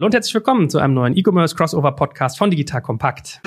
[0.00, 3.40] Und herzlich willkommen zu einem neuen E-Commerce Crossover Podcast von Digital Kompakt.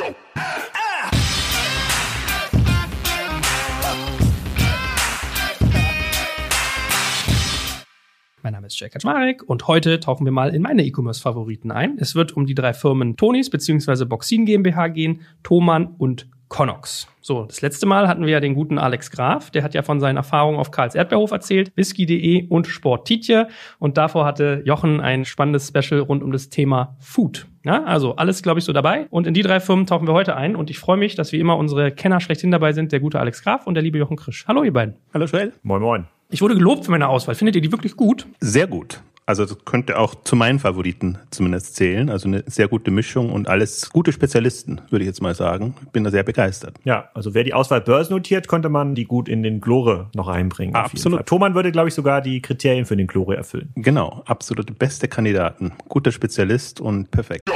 [8.44, 11.98] Mein Name ist Jake Kaczmarek und heute tauchen wir mal in meine E-Commerce-Favoriten ein.
[12.00, 14.04] Es wird um die drei Firmen Tonis bzw.
[14.04, 17.08] Boxin GmbH gehen, Thomann und Connox.
[17.22, 20.02] So, das letzte Mal hatten wir ja den guten Alex Graf, der hat ja von
[20.02, 23.48] seinen Erfahrungen auf Karls Erdbeerhof erzählt, whisky.de und Sport Tietje
[23.80, 27.48] und davor hatte Jochen ein spannendes Special rund um das Thema Food.
[27.64, 29.08] Ja, also alles, glaube ich, so dabei.
[29.12, 30.56] Und in die drei Firmen tauchen wir heute ein.
[30.56, 33.44] Und ich freue mich, dass wie immer unsere Kenner schlechthin dabei sind, der gute Alex
[33.44, 34.46] Graf und der liebe Jochen Krisch.
[34.48, 34.96] Hallo, ihr beiden.
[35.14, 35.54] Hallo, Joel.
[35.62, 36.08] Moin, moin.
[36.32, 37.36] Ich wurde gelobt für meine Auswahl.
[37.36, 38.28] Findet ihr die wirklich gut?
[38.40, 39.02] Sehr gut.
[39.32, 42.10] Also das könnte auch zu meinen Favoriten zumindest zählen.
[42.10, 45.74] Also eine sehr gute Mischung und alles gute Spezialisten, würde ich jetzt mal sagen.
[45.86, 46.76] Ich bin da sehr begeistert.
[46.84, 50.76] Ja, also wer die Auswahl börsennotiert, konnte man die gut in den Glore noch einbringen.
[50.76, 51.26] Absolut.
[51.28, 53.70] Thomann würde, glaube ich, sogar die Kriterien für den Glore erfüllen.
[53.76, 55.72] Genau, absolute beste Kandidaten.
[55.88, 57.50] Guter Spezialist und perfekt.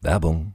[0.00, 0.54] Werbung.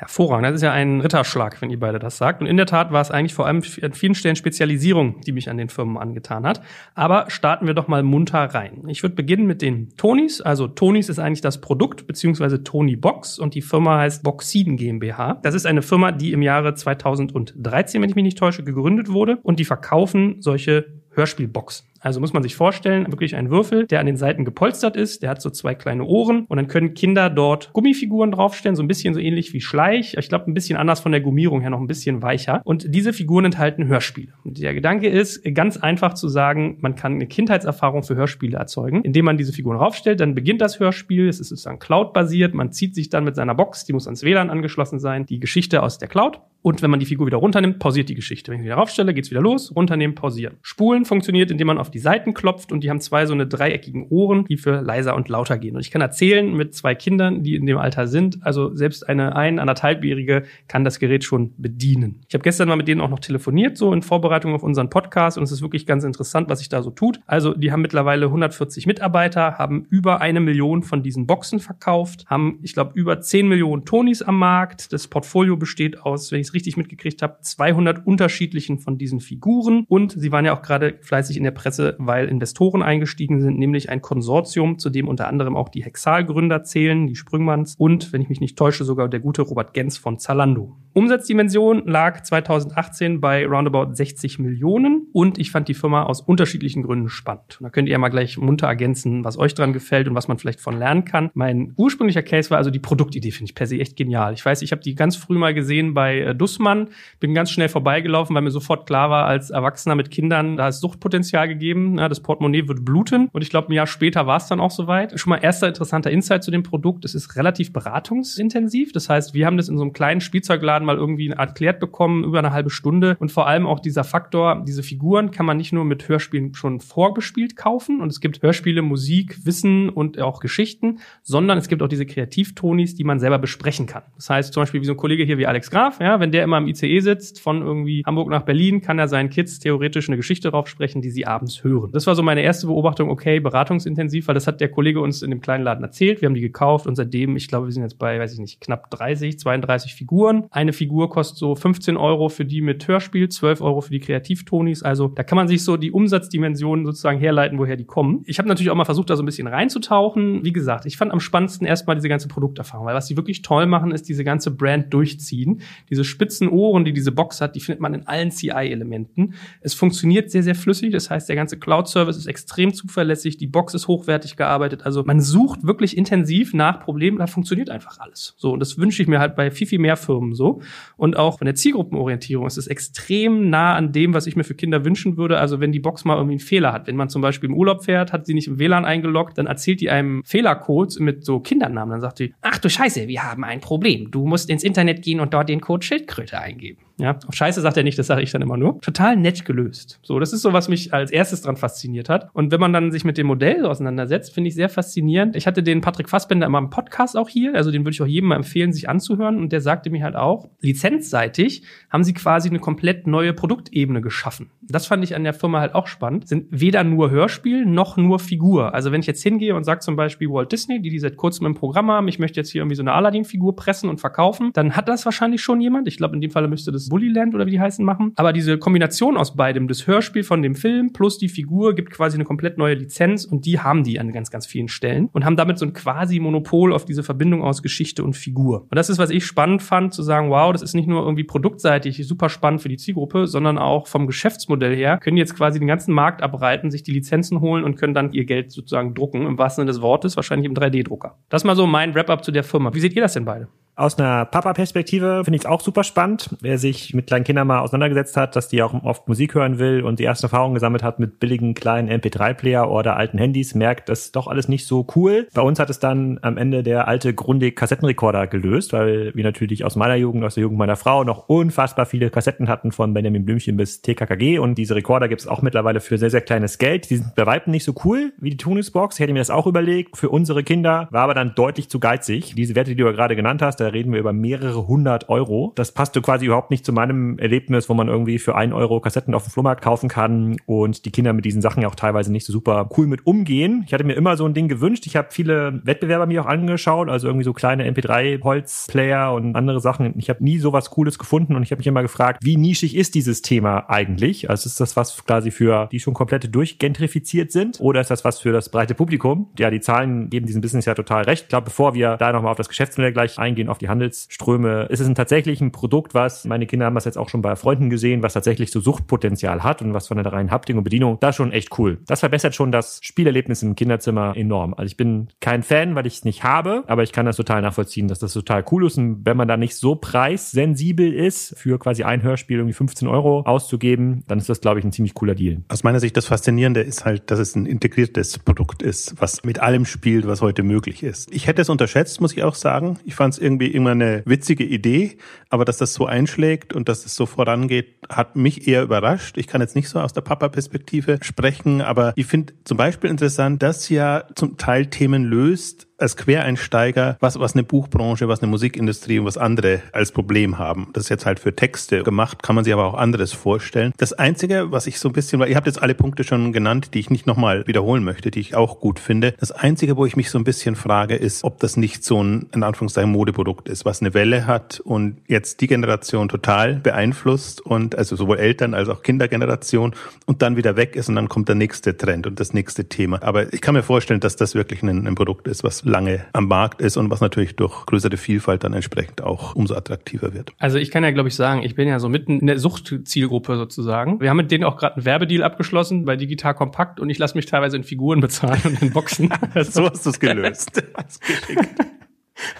[0.00, 0.46] Hervorragend.
[0.46, 2.40] Das ist ja ein Ritterschlag, wenn ihr beide das sagt.
[2.40, 5.50] Und in der Tat war es eigentlich vor allem an vielen Stellen Spezialisierung, die mich
[5.50, 6.62] an den Firmen angetan hat.
[6.94, 8.84] Aber starten wir doch mal munter rein.
[8.88, 10.40] Ich würde beginnen mit den Tonys.
[10.40, 13.38] Also Tonys ist eigentlich das Produkt, beziehungsweise Tony Box.
[13.38, 15.34] Und die Firma heißt Boxiden GmbH.
[15.42, 19.36] Das ist eine Firma, die im Jahre 2013, wenn ich mich nicht täusche, gegründet wurde.
[19.42, 21.89] Und die verkaufen solche Hörspielboxen.
[22.00, 25.30] Also muss man sich vorstellen, wirklich ein Würfel, der an den Seiten gepolstert ist, der
[25.30, 29.14] hat so zwei kleine Ohren und dann können Kinder dort Gummifiguren draufstellen, so ein bisschen
[29.14, 30.14] so ähnlich wie Schleich.
[30.18, 32.62] Ich glaube, ein bisschen anders von der Gummierung her, noch ein bisschen weicher.
[32.64, 34.32] Und diese Figuren enthalten Hörspiele.
[34.44, 39.02] Und der Gedanke ist, ganz einfach zu sagen, man kann eine Kindheitserfahrung für Hörspiele erzeugen,
[39.02, 40.20] indem man diese Figuren draufstellt.
[40.20, 43.84] Dann beginnt das Hörspiel, es ist sozusagen Cloud-basiert, man zieht sich dann mit seiner Box,
[43.84, 46.40] die muss ans WLAN angeschlossen sein, die Geschichte aus der Cloud.
[46.62, 48.52] Und wenn man die Figur wieder runternimmt, pausiert die Geschichte.
[48.52, 50.56] Wenn ich wieder raufstelle, geht's wieder los, runternehmen, pausieren.
[50.60, 54.06] Spulen funktioniert, indem man auf die Seiten klopft und die haben zwei so eine dreieckigen
[54.08, 55.74] Ohren, die für leiser und lauter gehen.
[55.76, 59.36] Und ich kann erzählen mit zwei Kindern, die in dem Alter sind, also selbst eine
[59.36, 62.20] ein, anderthalbjährige kann das Gerät schon bedienen.
[62.28, 65.38] Ich habe gestern mal mit denen auch noch telefoniert, so in Vorbereitung auf unseren Podcast
[65.38, 67.20] und es ist wirklich ganz interessant, was sich da so tut.
[67.26, 72.58] Also die haben mittlerweile 140 Mitarbeiter, haben über eine Million von diesen Boxen verkauft, haben,
[72.62, 74.92] ich glaube, über 10 Millionen Tonis am Markt.
[74.92, 79.84] Das Portfolio besteht aus, wenn ich es richtig mitgekriegt habe, 200 unterschiedlichen von diesen Figuren.
[79.88, 83.90] Und sie waren ja auch gerade fleißig in der Presse, weil Investoren eingestiegen sind, nämlich
[83.90, 88.28] ein Konsortium, zu dem unter anderem auch die Hexal-Gründer zählen, die Sprüngmanns und, wenn ich
[88.28, 90.76] mich nicht täusche, sogar der gute Robert Gens von Zalando.
[90.92, 97.08] Umsatzdimension lag 2018 bei roundabout 60 Millionen und ich fand die Firma aus unterschiedlichen Gründen
[97.08, 97.58] spannend.
[97.60, 100.26] Und da könnt ihr ja mal gleich munter ergänzen, was euch dran gefällt und was
[100.26, 101.30] man vielleicht von lernen kann.
[101.34, 104.32] Mein ursprünglicher Case war also die Produktidee, finde ich per se echt genial.
[104.34, 106.88] Ich weiß, ich habe die ganz früh mal gesehen bei äh, Dussmann,
[107.20, 110.80] bin ganz schnell vorbeigelaufen, weil mir sofort klar war, als Erwachsener mit Kindern, da ist
[110.80, 114.48] Suchtpotenzial gegeben, ja, das Portemonnaie wird bluten und ich glaube, ein Jahr später war es
[114.48, 115.18] dann auch soweit.
[115.20, 119.46] Schon mal erster interessanter Insight zu dem Produkt, es ist relativ beratungsintensiv, das heißt, wir
[119.46, 123.16] haben das in so einem kleinen Spielzeugladen mal irgendwie erklärt bekommen, über eine halbe Stunde
[123.18, 126.80] und vor allem auch dieser Faktor, diese Figuren kann man nicht nur mit Hörspielen schon
[126.80, 131.88] vorgespielt kaufen und es gibt Hörspiele, Musik, Wissen und auch Geschichten, sondern es gibt auch
[131.88, 134.02] diese Kreativtonis, die man selber besprechen kann.
[134.16, 136.44] Das heißt zum Beispiel wie so ein Kollege hier wie Alex Graf, ja, wenn der
[136.44, 140.16] immer im ICE sitzt von irgendwie Hamburg nach Berlin, kann er seinen Kids theoretisch eine
[140.16, 141.90] Geschichte drauf sprechen, die sie abends hören.
[141.92, 145.30] Das war so meine erste Beobachtung, okay, beratungsintensiv, weil das hat der Kollege uns in
[145.30, 146.20] dem kleinen Laden erzählt.
[146.20, 148.60] Wir haben die gekauft und seitdem, ich glaube, wir sind jetzt bei, weiß ich nicht,
[148.60, 150.46] knapp 30, 32 Figuren.
[150.50, 154.00] Eine eine Figur kostet so 15 Euro für die mit Hörspiel, 12 Euro für die
[154.00, 154.82] Kreativtonis.
[154.82, 158.22] Also da kann man sich so die Umsatzdimensionen sozusagen herleiten, woher die kommen.
[158.26, 160.44] Ich habe natürlich auch mal versucht, da so ein bisschen reinzutauchen.
[160.44, 163.66] Wie gesagt, ich fand am spannendsten erstmal diese ganze Produkterfahrung, weil was sie wirklich toll
[163.66, 165.60] machen, ist diese ganze Brand durchziehen.
[165.90, 169.34] Diese spitzen Ohren, die diese Box hat, die findet man in allen CI-Elementen.
[169.60, 170.92] Es funktioniert sehr, sehr flüssig.
[170.92, 173.36] Das heißt, der ganze Cloud-Service ist extrem zuverlässig.
[173.36, 174.84] Die Box ist hochwertig gearbeitet.
[174.84, 177.18] Also man sucht wirklich intensiv nach Problemen.
[177.18, 178.34] Da funktioniert einfach alles.
[178.36, 178.52] So.
[178.52, 180.59] Und das wünsche ich mir halt bei viel, viel mehr Firmen so.
[180.96, 184.54] Und auch von der Zielgruppenorientierung ist es extrem nah an dem, was ich mir für
[184.54, 185.38] Kinder wünschen würde.
[185.38, 186.86] Also wenn die Box mal irgendwie einen Fehler hat.
[186.86, 189.80] Wenn man zum Beispiel im Urlaub fährt, hat sie nicht im WLAN eingeloggt, dann erzählt
[189.80, 191.92] die einem Fehlercode mit so Kindernamen.
[191.92, 194.10] Dann sagt die, ach du Scheiße, wir haben ein Problem.
[194.10, 196.80] Du musst ins Internet gehen und dort den Code Schildkröte eingeben.
[197.00, 198.80] Ja, auf Scheiße sagt er nicht, das sage ich dann immer nur.
[198.80, 199.98] Total nett gelöst.
[200.02, 202.28] So, das ist so, was mich als erstes dran fasziniert hat.
[202.34, 205.34] Und wenn man dann sich mit dem Modell auseinandersetzt, finde ich sehr faszinierend.
[205.34, 208.06] Ich hatte den Patrick Fassbender immer im Podcast auch hier, also den würde ich auch
[208.06, 209.38] jedem mal empfehlen, sich anzuhören.
[209.38, 214.50] Und der sagte mir halt auch, lizenzseitig haben sie quasi eine komplett neue Produktebene geschaffen.
[214.62, 216.28] Das fand ich an der Firma halt auch spannend.
[216.28, 218.74] Sind weder nur Hörspiel noch nur Figur.
[218.74, 221.46] Also wenn ich jetzt hingehe und sage zum Beispiel Walt Disney, die die seit kurzem
[221.46, 224.76] im Programm haben, ich möchte jetzt hier irgendwie so eine Aladdin-Figur pressen und verkaufen, dann
[224.76, 225.88] hat das wahrscheinlich schon jemand.
[225.88, 228.12] Ich glaube, in dem Fall müsste das Bullyland oder wie die heißen machen.
[228.16, 232.18] Aber diese Kombination aus beidem, das Hörspiel von dem Film plus die Figur, gibt quasi
[232.18, 235.36] eine komplett neue Lizenz und die haben die an ganz, ganz vielen Stellen und haben
[235.36, 238.62] damit so ein quasi Monopol auf diese Verbindung aus Geschichte und Figur.
[238.62, 241.24] Und das ist, was ich spannend fand, zu sagen, wow, das ist nicht nur irgendwie
[241.24, 245.68] produktseitig super spannend für die Zielgruppe, sondern auch vom Geschäftsmodell her können jetzt quasi den
[245.68, 249.38] ganzen Markt abreiten, sich die Lizenzen holen und können dann ihr Geld sozusagen drucken, im
[249.38, 251.16] wahrsten Sinne des Wortes, wahrscheinlich im 3D-Drucker.
[251.28, 252.74] Das mal so mein Wrap-up zu der Firma.
[252.74, 253.48] Wie seht ihr das denn beide?
[253.80, 256.36] Aus einer Papa-Perspektive finde ich es auch super spannend.
[256.42, 259.80] Wer sich mit kleinen Kindern mal auseinandergesetzt hat, dass die auch oft Musik hören will
[259.80, 264.00] und die ersten Erfahrungen gesammelt hat mit billigen kleinen MP3-Player oder alten Handys, merkt, das
[264.00, 265.28] ist doch alles nicht so cool.
[265.32, 269.76] Bei uns hat es dann am Ende der alte Grundig-Kassettenrekorder gelöst, weil wir natürlich aus
[269.76, 273.56] meiner Jugend, aus der Jugend meiner Frau noch unfassbar viele Kassetten hatten von Benjamin Blümchen
[273.56, 276.90] bis TKKG und diese Rekorder gibt es auch mittlerweile für sehr, sehr kleines Geld.
[276.90, 278.96] Die sind bei Weitem nicht so cool wie die Tuningsbox.
[278.96, 279.96] Ich hätte mir das auch überlegt.
[279.96, 282.34] Für unsere Kinder war aber dann deutlich zu geizig.
[282.36, 285.52] Diese Werte, die du gerade genannt hast, reden wir über mehrere hundert Euro.
[285.54, 289.14] Das passte quasi überhaupt nicht zu meinem Erlebnis, wo man irgendwie für einen Euro Kassetten
[289.14, 292.26] auf dem Flohmarkt kaufen kann und die Kinder mit diesen Sachen ja auch teilweise nicht
[292.26, 293.64] so super cool mit umgehen.
[293.66, 294.86] Ich hatte mir immer so ein Ding gewünscht.
[294.86, 299.94] Ich habe viele Wettbewerber mir auch angeschaut, also irgendwie so kleine MP3-Holzplayer und andere Sachen.
[299.98, 302.94] Ich habe nie sowas Cooles gefunden und ich habe mich immer gefragt, wie nischig ist
[302.94, 304.30] dieses Thema eigentlich?
[304.30, 308.20] Also ist das was quasi für die schon komplett durchgentrifiziert sind oder ist das was
[308.20, 309.28] für das breite Publikum?
[309.38, 311.24] Ja, die Zahlen geben diesem Business ja total recht.
[311.24, 314.80] Ich glaube, bevor wir da nochmal auf das Geschäftsmodell gleich eingehen, auf die Handelsströme, ist
[314.80, 317.70] es ein tatsächlich ein Produkt, was meine Kinder haben das jetzt auch schon bei Freunden
[317.70, 321.12] gesehen, was tatsächlich so Suchtpotenzial hat und was von der reinen Haptik und Bedienung, da
[321.12, 321.78] schon echt cool.
[321.86, 324.54] Das verbessert schon das Spielerlebnis im Kinderzimmer enorm.
[324.54, 327.42] Also ich bin kein Fan, weil ich es nicht habe, aber ich kann das total
[327.42, 331.58] nachvollziehen, dass das total cool ist und wenn man da nicht so preissensibel ist, für
[331.58, 335.14] quasi ein Hörspiel irgendwie 15 Euro auszugeben, dann ist das, glaube ich, ein ziemlich cooler
[335.14, 335.42] Deal.
[335.48, 339.40] Aus meiner Sicht das Faszinierende ist halt, dass es ein integriertes Produkt ist, was mit
[339.40, 341.12] allem spielt, was heute möglich ist.
[341.12, 342.78] Ich hätte es unterschätzt, muss ich auch sagen.
[342.84, 346.84] Ich fand es irgendwie immer eine witzige Idee, aber dass das so einschlägt und dass
[346.84, 349.16] es so vorangeht, hat mich eher überrascht.
[349.18, 353.42] Ich kann jetzt nicht so aus der Papa-Perspektive sprechen, aber ich finde zum Beispiel interessant,
[353.42, 358.98] dass ja zum Teil Themen löst, als Quereinsteiger, was, was eine Buchbranche, was eine Musikindustrie
[358.98, 360.68] und was andere als Problem haben.
[360.72, 363.72] Das ist jetzt halt für Texte gemacht, kann man sich aber auch anderes vorstellen.
[363.76, 366.74] Das Einzige, was ich so ein bisschen, weil ihr habt jetzt alle Punkte schon genannt,
[366.74, 369.14] die ich nicht nochmal wiederholen möchte, die ich auch gut finde.
[369.18, 372.26] Das Einzige, wo ich mich so ein bisschen frage, ist, ob das nicht so ein,
[372.34, 377.76] in Anführungszeichen, Modeprodukt ist, was eine Welle hat und jetzt die Generation total beeinflusst und
[377.76, 379.74] also sowohl Eltern als auch Kindergeneration
[380.06, 383.02] und dann wieder weg ist und dann kommt der nächste Trend und das nächste Thema.
[383.02, 386.28] Aber ich kann mir vorstellen, dass das wirklich ein, ein Produkt ist, was lange am
[386.28, 390.32] Markt ist und was natürlich durch größere Vielfalt dann entsprechend auch umso attraktiver wird.
[390.38, 393.36] Also ich kann ja, glaube ich, sagen, ich bin ja so mitten in der Suchtzielgruppe
[393.36, 394.00] sozusagen.
[394.00, 397.16] Wir haben mit denen auch gerade einen Werbedeal abgeschlossen bei Digital Kompakt und ich lasse
[397.16, 399.10] mich teilweise in Figuren bezahlen und in Boxen.
[399.42, 400.62] so hast du es gelöst.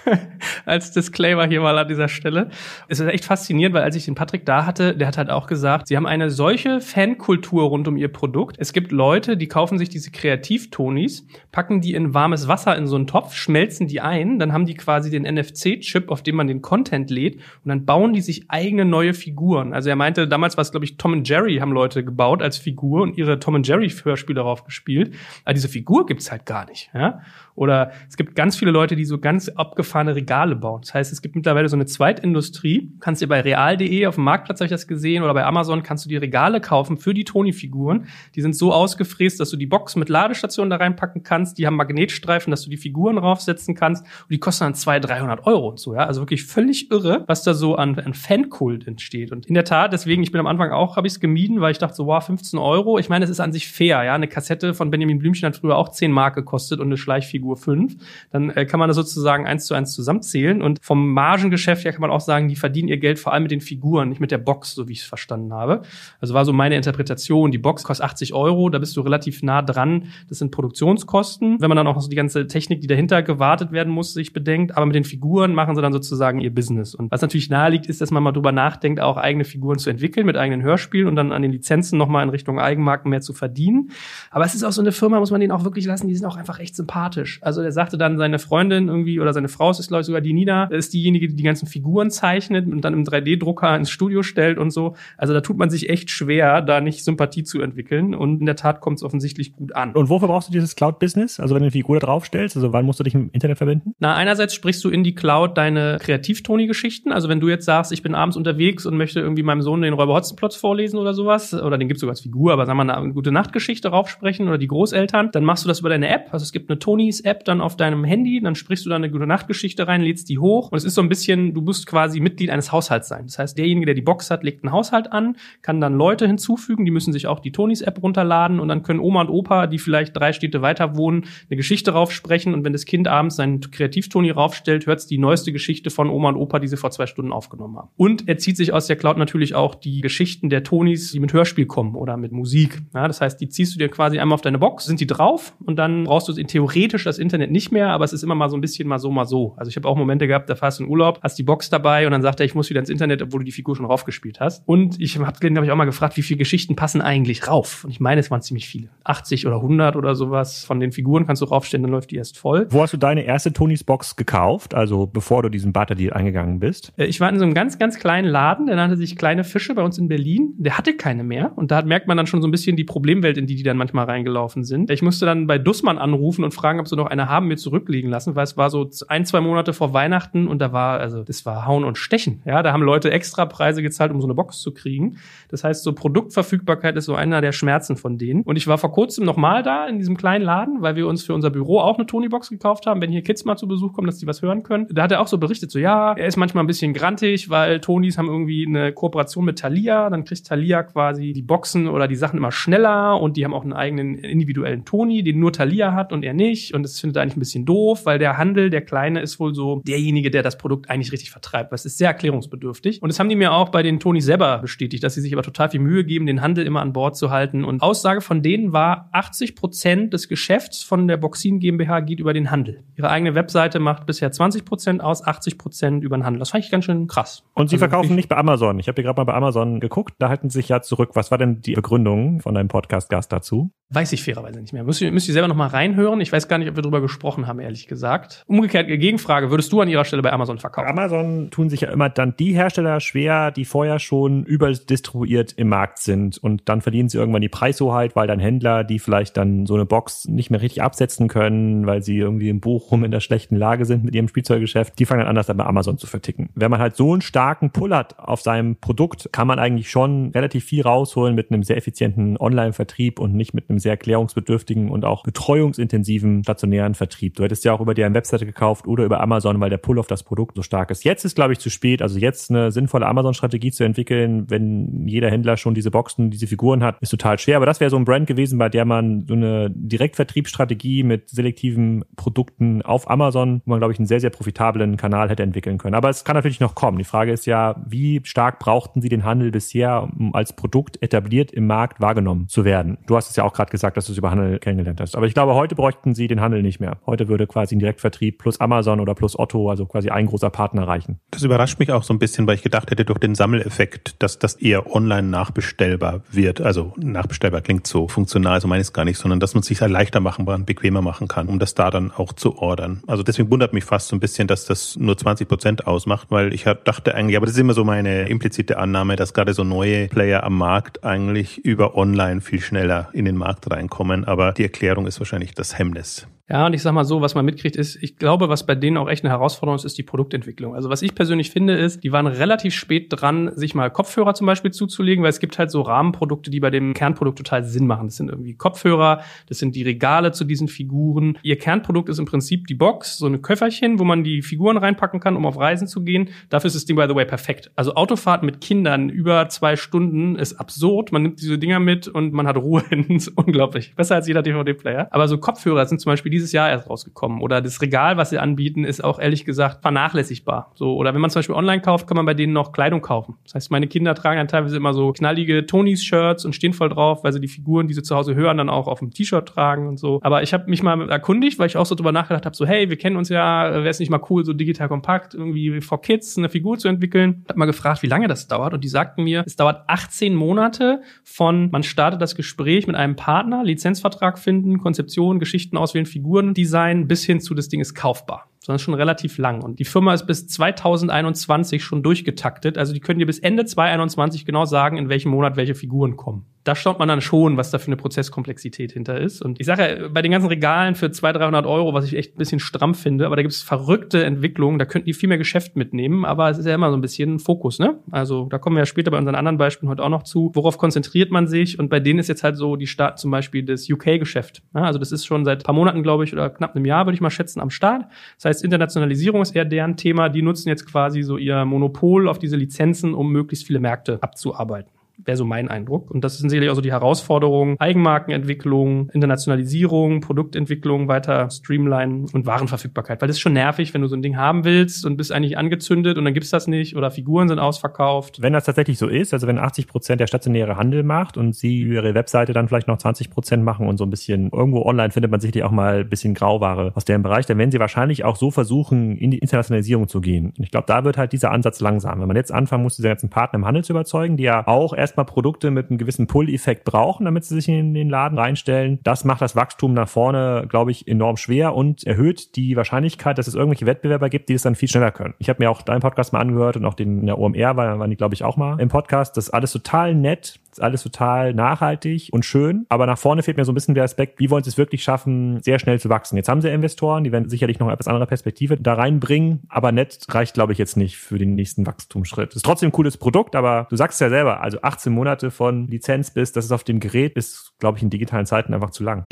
[0.64, 2.50] als Disclaimer hier mal an dieser Stelle.
[2.88, 5.46] Es ist echt faszinierend, weil als ich den Patrick da hatte, der hat halt auch
[5.46, 8.56] gesagt, sie haben eine solche Fankultur rund um ihr Produkt.
[8.58, 12.96] Es gibt Leute, die kaufen sich diese Kreativtonis, packen die in warmes Wasser in so
[12.96, 16.62] einen Topf, schmelzen die ein, dann haben die quasi den NFC-Chip, auf dem man den
[16.62, 19.72] Content lädt und dann bauen die sich eigene neue Figuren.
[19.72, 22.58] Also er meinte, damals war es, glaube ich, Tom und Jerry haben Leute gebaut als
[22.58, 25.14] Figur und ihre Tom und Jerry-Hörspiele darauf gespielt.
[25.44, 26.90] Aber diese Figur gibt's halt gar nicht.
[26.94, 27.20] Ja?
[27.54, 30.80] Oder es gibt ganz viele Leute, die so ganz abgefahrene Regale bauen.
[30.82, 32.92] Das heißt, es gibt mittlerweile so eine Zweitindustrie.
[33.00, 36.04] Kannst dir bei real.de auf dem Marktplatz habe ich das gesehen oder bei Amazon kannst
[36.04, 38.06] du die Regale kaufen für die Toni-Figuren.
[38.34, 41.58] Die sind so ausgefräst, dass du die Box mit Ladestation da reinpacken kannst.
[41.58, 44.04] Die haben Magnetstreifen, dass du die Figuren draufsetzen kannst.
[44.04, 45.94] Und die kosten dann 200, 300 Euro und so.
[45.94, 49.30] Ja, also wirklich völlig irre, was da so an, an Fankult entsteht.
[49.30, 51.72] Und in der Tat, deswegen, ich bin am Anfang auch, habe ich es gemieden, weil
[51.72, 52.98] ich dachte so, wow, 15 Euro.
[52.98, 54.02] Ich meine, es ist an sich fair.
[54.02, 57.56] Ja, eine Kassette von Benjamin Blümchen hat früher auch 10 Mark gekostet und eine Schleichfigur
[57.56, 57.96] 5.
[58.30, 60.62] Dann äh, kann man das sozusagen eins zu eins zusammenzählen.
[60.62, 63.52] Und vom Margengeschäft her kann man auch sagen, die verdienen ihr Geld vor allem mit
[63.52, 65.82] den Figuren, nicht mit der Box, so wie ich es verstanden habe.
[66.20, 67.50] Also war so meine Interpretation.
[67.50, 70.04] Die Box kostet 80 Euro, da bist du relativ nah dran.
[70.28, 71.60] Das sind Produktionskosten.
[71.60, 74.76] Wenn man dann auch so die ganze Technik, die dahinter gewartet werden muss, sich bedenkt.
[74.76, 76.94] Aber mit den Figuren machen sie dann sozusagen ihr Business.
[76.94, 80.26] Und was natürlich naheliegt, ist, dass man mal drüber nachdenkt, auch eigene Figuren zu entwickeln
[80.26, 83.90] mit eigenen Hörspielen und dann an den Lizenzen nochmal in Richtung Eigenmarken mehr zu verdienen.
[84.30, 86.26] Aber es ist auch so eine Firma, muss man denen auch wirklich lassen, die sind
[86.26, 87.38] auch einfach echt sympathisch.
[87.42, 90.32] Also der sagte dann, seine Freundin irgendwie oder seine Frau, ist glaube ich sogar die
[90.32, 94.58] Nina, ist diejenige, die die ganzen Figuren zeichnet und dann im 3D-Drucker ins Studio stellt
[94.58, 94.94] und so.
[95.16, 98.14] Also da tut man sich echt schwer, da nicht Sympathie zu entwickeln.
[98.14, 99.92] Und in der Tat kommt es offensichtlich gut an.
[99.92, 101.40] Und wofür brauchst du dieses Cloud-Business?
[101.40, 103.94] Also wenn du eine Figur da draufstellst, also wann musst du dich im Internet verbinden?
[103.98, 107.12] Na, einerseits sprichst du in die Cloud deine Kreativtoni-Geschichten.
[107.12, 109.94] Also wenn du jetzt sagst, ich bin abends unterwegs und möchte irgendwie meinem Sohn den
[109.94, 112.94] Räuber Hotzenplotz vorlesen oder sowas, oder den gibt's sogar als Figur, aber sagen wir mal
[112.94, 116.28] eine gute Nachtgeschichte raufsprechen oder die Großeltern, dann machst du das über deine App.
[116.32, 119.26] Also es gibt eine Tonis-App dann auf deinem Handy, dann sprichst du da eine gute
[119.30, 122.50] Nachtgeschichte rein, lädst die hoch und es ist so ein bisschen, du musst quasi Mitglied
[122.50, 123.26] eines Haushalts sein.
[123.26, 126.84] Das heißt, derjenige, der die Box hat, legt einen Haushalt an, kann dann Leute hinzufügen,
[126.84, 130.16] die müssen sich auch die Tonis-App runterladen und dann können Oma und Opa, die vielleicht
[130.16, 134.86] drei Städte weiter wohnen, eine Geschichte raufsprechen und wenn das Kind abends seinen Kreativtoni raufstellt,
[134.86, 137.88] hört's die neueste Geschichte von Oma und Opa, die sie vor zwei Stunden aufgenommen haben.
[137.96, 141.32] Und er zieht sich aus der Cloud natürlich auch die Geschichten der Tonis, die mit
[141.32, 142.82] Hörspiel kommen oder mit Musik.
[142.94, 145.54] Ja, das heißt, die ziehst du dir quasi einmal auf deine Box, sind die drauf
[145.64, 148.56] und dann brauchst du theoretisch das Internet nicht mehr, aber es ist immer mal so
[148.56, 149.54] ein bisschen mal so, mal so.
[149.56, 152.06] Also ich habe auch Momente gehabt, da fährst du in Urlaub, hast die Box dabei
[152.06, 154.40] und dann sagt er, ich muss wieder ins Internet, obwohl du die Figur schon raufgespielt
[154.40, 154.62] hast.
[154.66, 157.84] Und ich habe hab ich auch mal gefragt, wie viele Geschichten passen eigentlich rauf?
[157.84, 158.88] Und ich meine, es waren ziemlich viele.
[159.04, 162.38] 80 oder 100 oder sowas von den Figuren kannst du raufstellen, dann läuft die erst
[162.38, 162.66] voll.
[162.70, 164.74] Wo hast du deine erste Tonys Box gekauft?
[164.74, 166.92] Also bevor du diesen Barter-Deal eingegangen bist?
[166.96, 169.74] Äh, Ich war in so einem ganz, ganz kleinen Laden, der nannte sich Kleine Fische
[169.74, 170.54] bei uns in Berlin.
[170.58, 171.52] Der hatte keine mehr.
[171.56, 173.76] Und da merkt man dann schon so ein bisschen die Problemwelt, in die die dann
[173.76, 174.90] manchmal reingelaufen sind.
[174.90, 178.10] Ich musste dann bei Dussmann anrufen und fragen, ob sie noch eine haben mir zurücklegen
[178.10, 181.44] lassen, weil es war so ein, zwei Monate vor Weihnachten und da war, also das
[181.44, 182.42] war Hauen und Stechen.
[182.44, 185.16] Ja, da haben Leute extra Preise gezahlt, um so eine Box zu kriegen.
[185.48, 188.42] Das heißt, so Produktverfügbarkeit ist so einer der Schmerzen von denen.
[188.42, 191.34] Und ich war vor kurzem nochmal da in diesem kleinen Laden, weil wir uns für
[191.34, 194.18] unser Büro auch eine Tony-Box gekauft haben, wenn hier Kids mal zu Besuch kommen, dass
[194.18, 194.86] die was hören können.
[194.92, 197.80] Da hat er auch so berichtet, so ja, er ist manchmal ein bisschen grantig, weil
[197.80, 200.08] Tonys haben irgendwie eine Kooperation mit Thalia.
[200.08, 203.64] Dann kriegt Thalia quasi die Boxen oder die Sachen immer schneller und die haben auch
[203.64, 206.74] einen eigenen individuellen Toni, den nur Thalia hat und er nicht.
[206.74, 209.54] Und das findet er eigentlich ein bisschen doof, weil der Handel, der Kleine, ist wohl
[209.54, 211.72] so derjenige, der das Produkt eigentlich richtig vertreibt.
[211.72, 213.02] Das ist sehr erklärungsbedürftig.
[213.02, 215.42] Und das haben die mir auch bei den Tonys selber bestätigt, dass sie sich aber
[215.42, 217.64] total viel Mühe geben, den Handel immer an Bord zu halten.
[217.64, 222.32] Und Aussage von denen war, 80 Prozent des Geschäfts von der Boxin GmbH geht über
[222.32, 222.82] den Handel.
[222.96, 226.38] Ihre eigene Webseite macht bisher 20 Prozent aus, 80 Prozent über den Handel.
[226.40, 227.42] Das fand ich ganz schön krass.
[227.54, 228.78] Und sie Also verkaufen ich- nicht bei Amazon.
[228.78, 231.10] Ich habe dir gerade mal bei Amazon geguckt, da halten sie sich ja zurück.
[231.14, 233.70] Was war denn die Begründung von deinem Podcast-Gast dazu?
[233.92, 234.84] Weiß ich fairerweise nicht mehr.
[234.84, 236.20] Müsst ihr, müsst ihr selber noch mal reinhören.
[236.20, 238.44] Ich weiß gar nicht, ob wir drüber gesprochen haben, ehrlich gesagt.
[238.46, 240.88] Umgekehrt, Gegenfrage, würdest du an ihrer Stelle bei Amazon verkaufen?
[240.88, 245.98] Amazon tun sich ja immer dann die Hersteller schwer, die vorher schon überdistribuiert im Markt
[245.98, 249.74] sind und dann verlieren sie irgendwann die Preishoheit, weil dann Händler, die vielleicht dann so
[249.74, 253.56] eine Box nicht mehr richtig absetzen können, weil sie irgendwie im Bochum in der schlechten
[253.56, 256.50] Lage sind mit ihrem Spielzeuggeschäft, die fangen dann an, das dann bei Amazon zu verticken.
[256.54, 260.30] Wenn man halt so einen starken Pull hat auf seinem Produkt, kann man eigentlich schon
[260.30, 265.04] relativ viel rausholen mit einem sehr effizienten Online-Vertrieb und nicht mit einem sehr klärungsbedürftigen und
[265.04, 267.36] auch betreuungsintensiven stationären Vertrieb.
[267.36, 270.06] Du hättest ja auch über deren Webseite gekauft oder über Amazon, weil der Pull auf
[270.06, 271.04] das Produkt so stark ist.
[271.04, 272.02] Jetzt ist, glaube ich, zu spät.
[272.02, 276.82] Also jetzt eine sinnvolle Amazon-Strategie zu entwickeln, wenn jeder Händler schon diese Boxen, diese Figuren
[276.82, 277.56] hat, ist total schwer.
[277.56, 282.04] Aber das wäre so ein Brand gewesen, bei der man so eine Direktvertriebsstrategie mit selektiven
[282.16, 285.94] Produkten auf Amazon, wo man, glaube ich, einen sehr, sehr profitablen Kanal hätte entwickeln können.
[285.94, 286.98] Aber es kann natürlich noch kommen.
[286.98, 291.52] Die Frage ist ja, wie stark brauchten Sie den Handel bisher, um als Produkt etabliert
[291.52, 292.98] im Markt wahrgenommen zu werden?
[293.06, 295.16] Du hast es ja auch gerade gesagt, dass du es über Handel kennengelernt hast.
[295.16, 296.98] Aber ich glaube, heute bräuchten Sie den Handel nicht mehr.
[297.06, 300.86] Heute würde quasi ein Direktvertrieb plus Amazon oder plus Otto, also quasi ein großer Partner
[300.86, 301.20] reichen.
[301.30, 304.38] Das überrascht mich auch so ein bisschen, weil ich gedacht hätte, durch den Sammeleffekt, dass
[304.38, 306.60] das eher online nachbestellbar wird.
[306.60, 309.66] Also nachbestellbar klingt so funktional, so meine ich es gar nicht, sondern dass man es
[309.66, 313.02] sich halt leichter machen kann, bequemer machen kann, um das da dann auch zu ordern.
[313.06, 316.54] Also deswegen wundert mich fast so ein bisschen, dass das nur 20 Prozent ausmacht, weil
[316.54, 319.64] ich hab- dachte eigentlich, aber das ist immer so meine implizite Annahme, dass gerade so
[319.64, 324.62] neue Player am Markt eigentlich über online viel schneller in den Markt reinkommen, aber die
[324.62, 326.26] Erklärung ist wahrscheinlich das Hemmnis.
[326.50, 328.96] Ja, und ich sag mal so, was man mitkriegt, ist, ich glaube, was bei denen
[328.96, 330.74] auch echt eine Herausforderung ist, ist die Produktentwicklung.
[330.74, 334.48] Also was ich persönlich finde, ist, die waren relativ spät dran, sich mal Kopfhörer zum
[334.48, 338.08] Beispiel zuzulegen, weil es gibt halt so Rahmenprodukte, die bei dem Kernprodukt total Sinn machen.
[338.08, 341.38] Das sind irgendwie Kopfhörer, das sind die Regale zu diesen Figuren.
[341.42, 345.20] Ihr Kernprodukt ist im Prinzip die Box, so eine Köfferchen, wo man die Figuren reinpacken
[345.20, 346.30] kann, um auf Reisen zu gehen.
[346.48, 347.70] Dafür ist das Ding, by the way, perfekt.
[347.76, 351.12] Also Autofahrt mit Kindern über zwei Stunden ist absurd.
[351.12, 352.82] Man nimmt diese Dinger mit und man hat Ruhe
[353.36, 353.94] unglaublich.
[353.94, 355.06] Besser als jeder DVD-Player.
[355.12, 357.40] Aber so Kopfhörer sind zum Beispiel dieses Jahr erst rausgekommen.
[357.40, 360.72] Oder das Regal, was sie anbieten, ist auch ehrlich gesagt vernachlässigbar.
[360.74, 363.36] So, oder wenn man zum Beispiel online kauft, kann man bei denen noch Kleidung kaufen.
[363.44, 367.24] Das heißt, meine Kinder tragen dann teilweise immer so knallige Tonys-Shirts und stehen voll drauf,
[367.24, 369.88] weil sie die Figuren, die sie zu Hause hören, dann auch auf dem T-Shirt tragen
[369.88, 370.20] und so.
[370.22, 372.88] Aber ich habe mich mal erkundigt, weil ich auch so drüber nachgedacht habe, so hey,
[372.88, 376.38] wir kennen uns ja, wäre es nicht mal cool, so digital kompakt irgendwie for Kids
[376.38, 377.44] eine Figur zu entwickeln.
[377.48, 381.02] Hab mal gefragt, wie lange das dauert und die sagten mir, es dauert 18 Monate
[381.24, 387.06] von man startet das Gespräch mit einem Partner, Lizenzvertrag finden, Konzeption, Geschichten auswählen, Figuren Design
[387.08, 389.62] bis hin zu das Ding ist kaufbar sondern schon relativ lang.
[389.62, 392.76] Und die Firma ist bis 2021 schon durchgetaktet.
[392.76, 396.44] Also die können dir bis Ende 2021 genau sagen, in welchem Monat welche Figuren kommen.
[396.64, 399.40] Da schaut man dann schon, was da für eine Prozesskomplexität hinter ist.
[399.40, 402.34] Und ich sage ja, bei den ganzen Regalen für 200, 300 Euro, was ich echt
[402.34, 405.38] ein bisschen stramm finde, aber da gibt es verrückte Entwicklungen, da könnten die viel mehr
[405.38, 407.98] Geschäft mitnehmen, aber es ist ja immer so ein bisschen Fokus, ne?
[408.10, 410.50] Also da kommen wir ja später bei unseren anderen Beispielen heute auch noch zu.
[410.52, 411.78] Worauf konzentriert man sich?
[411.78, 414.62] Und bei denen ist jetzt halt so, die starten zum Beispiel das UK-Geschäft.
[414.74, 417.14] Ja, also das ist schon seit paar Monaten, glaube ich, oder knapp einem Jahr, würde
[417.14, 418.04] ich mal schätzen, am Start.
[418.36, 420.28] Das heißt, Internationalisierung ist eher deren Thema.
[420.28, 424.99] Die nutzen jetzt quasi so ihr Monopol auf diese Lizenzen, um möglichst viele Märkte abzuarbeiten
[425.24, 426.10] wäre so mein Eindruck.
[426.10, 433.20] Und das sind sicherlich auch so die Herausforderungen, Eigenmarkenentwicklung, Internationalisierung, Produktentwicklung, weiter streamline und Warenverfügbarkeit.
[433.20, 435.58] Weil das ist schon nervig, wenn du so ein Ding haben willst und bist eigentlich
[435.58, 438.40] angezündet und dann gibt's das nicht oder Figuren sind ausverkauft.
[438.40, 441.82] Wenn das tatsächlich so ist, also wenn 80 Prozent der stationäre Handel macht und sie
[441.82, 445.30] ihre Webseite dann vielleicht noch 20 Prozent machen und so ein bisschen irgendwo online findet
[445.30, 448.36] man sicherlich auch mal ein bisschen Grauware aus deren Bereich, dann werden sie wahrscheinlich auch
[448.36, 450.52] so versuchen, in die Internationalisierung zu gehen.
[450.56, 452.20] Und ich glaube, da wird halt dieser Ansatz langsam.
[452.20, 454.94] Wenn man jetzt anfangen muss, diese ganzen Partner im Handel zu überzeugen, die ja auch
[454.94, 459.00] erst erstmal Produkte mit einem gewissen Pull-Effekt brauchen, damit sie sich in den Laden reinstellen.
[459.02, 463.48] Das macht das Wachstum nach vorne, glaube ich, enorm schwer und erhöht die Wahrscheinlichkeit, dass
[463.48, 465.34] es irgendwelche Wettbewerber gibt, die es dann viel schneller können.
[465.38, 467.98] Ich habe mir auch deinen Podcast mal angehört und auch den in der OMR, weil
[467.98, 469.36] waren die, glaube ich, auch mal im Podcast.
[469.36, 473.56] Das ist alles total nett, ist alles total nachhaltig und schön, aber nach vorne fehlt
[473.56, 476.08] mir so ein bisschen der Aspekt, wie wollen sie es wirklich schaffen, sehr schnell zu
[476.08, 476.36] wachsen.
[476.36, 480.24] Jetzt haben sie Investoren, die werden sicherlich noch etwas andere Perspektive da reinbringen, aber nett
[480.30, 482.54] reicht, glaube ich, jetzt nicht für den nächsten Wachstumsschritt.
[482.54, 486.30] Ist trotzdem ein cooles Produkt, aber du sagst ja selber, also 18 Monate von Lizenz
[486.30, 489.24] bis das ist auf dem Gerät ist, glaube ich, in digitalen Zeiten einfach zu lang.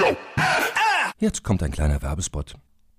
[1.19, 2.55] Jetzt kommt ein kleiner Werbespot.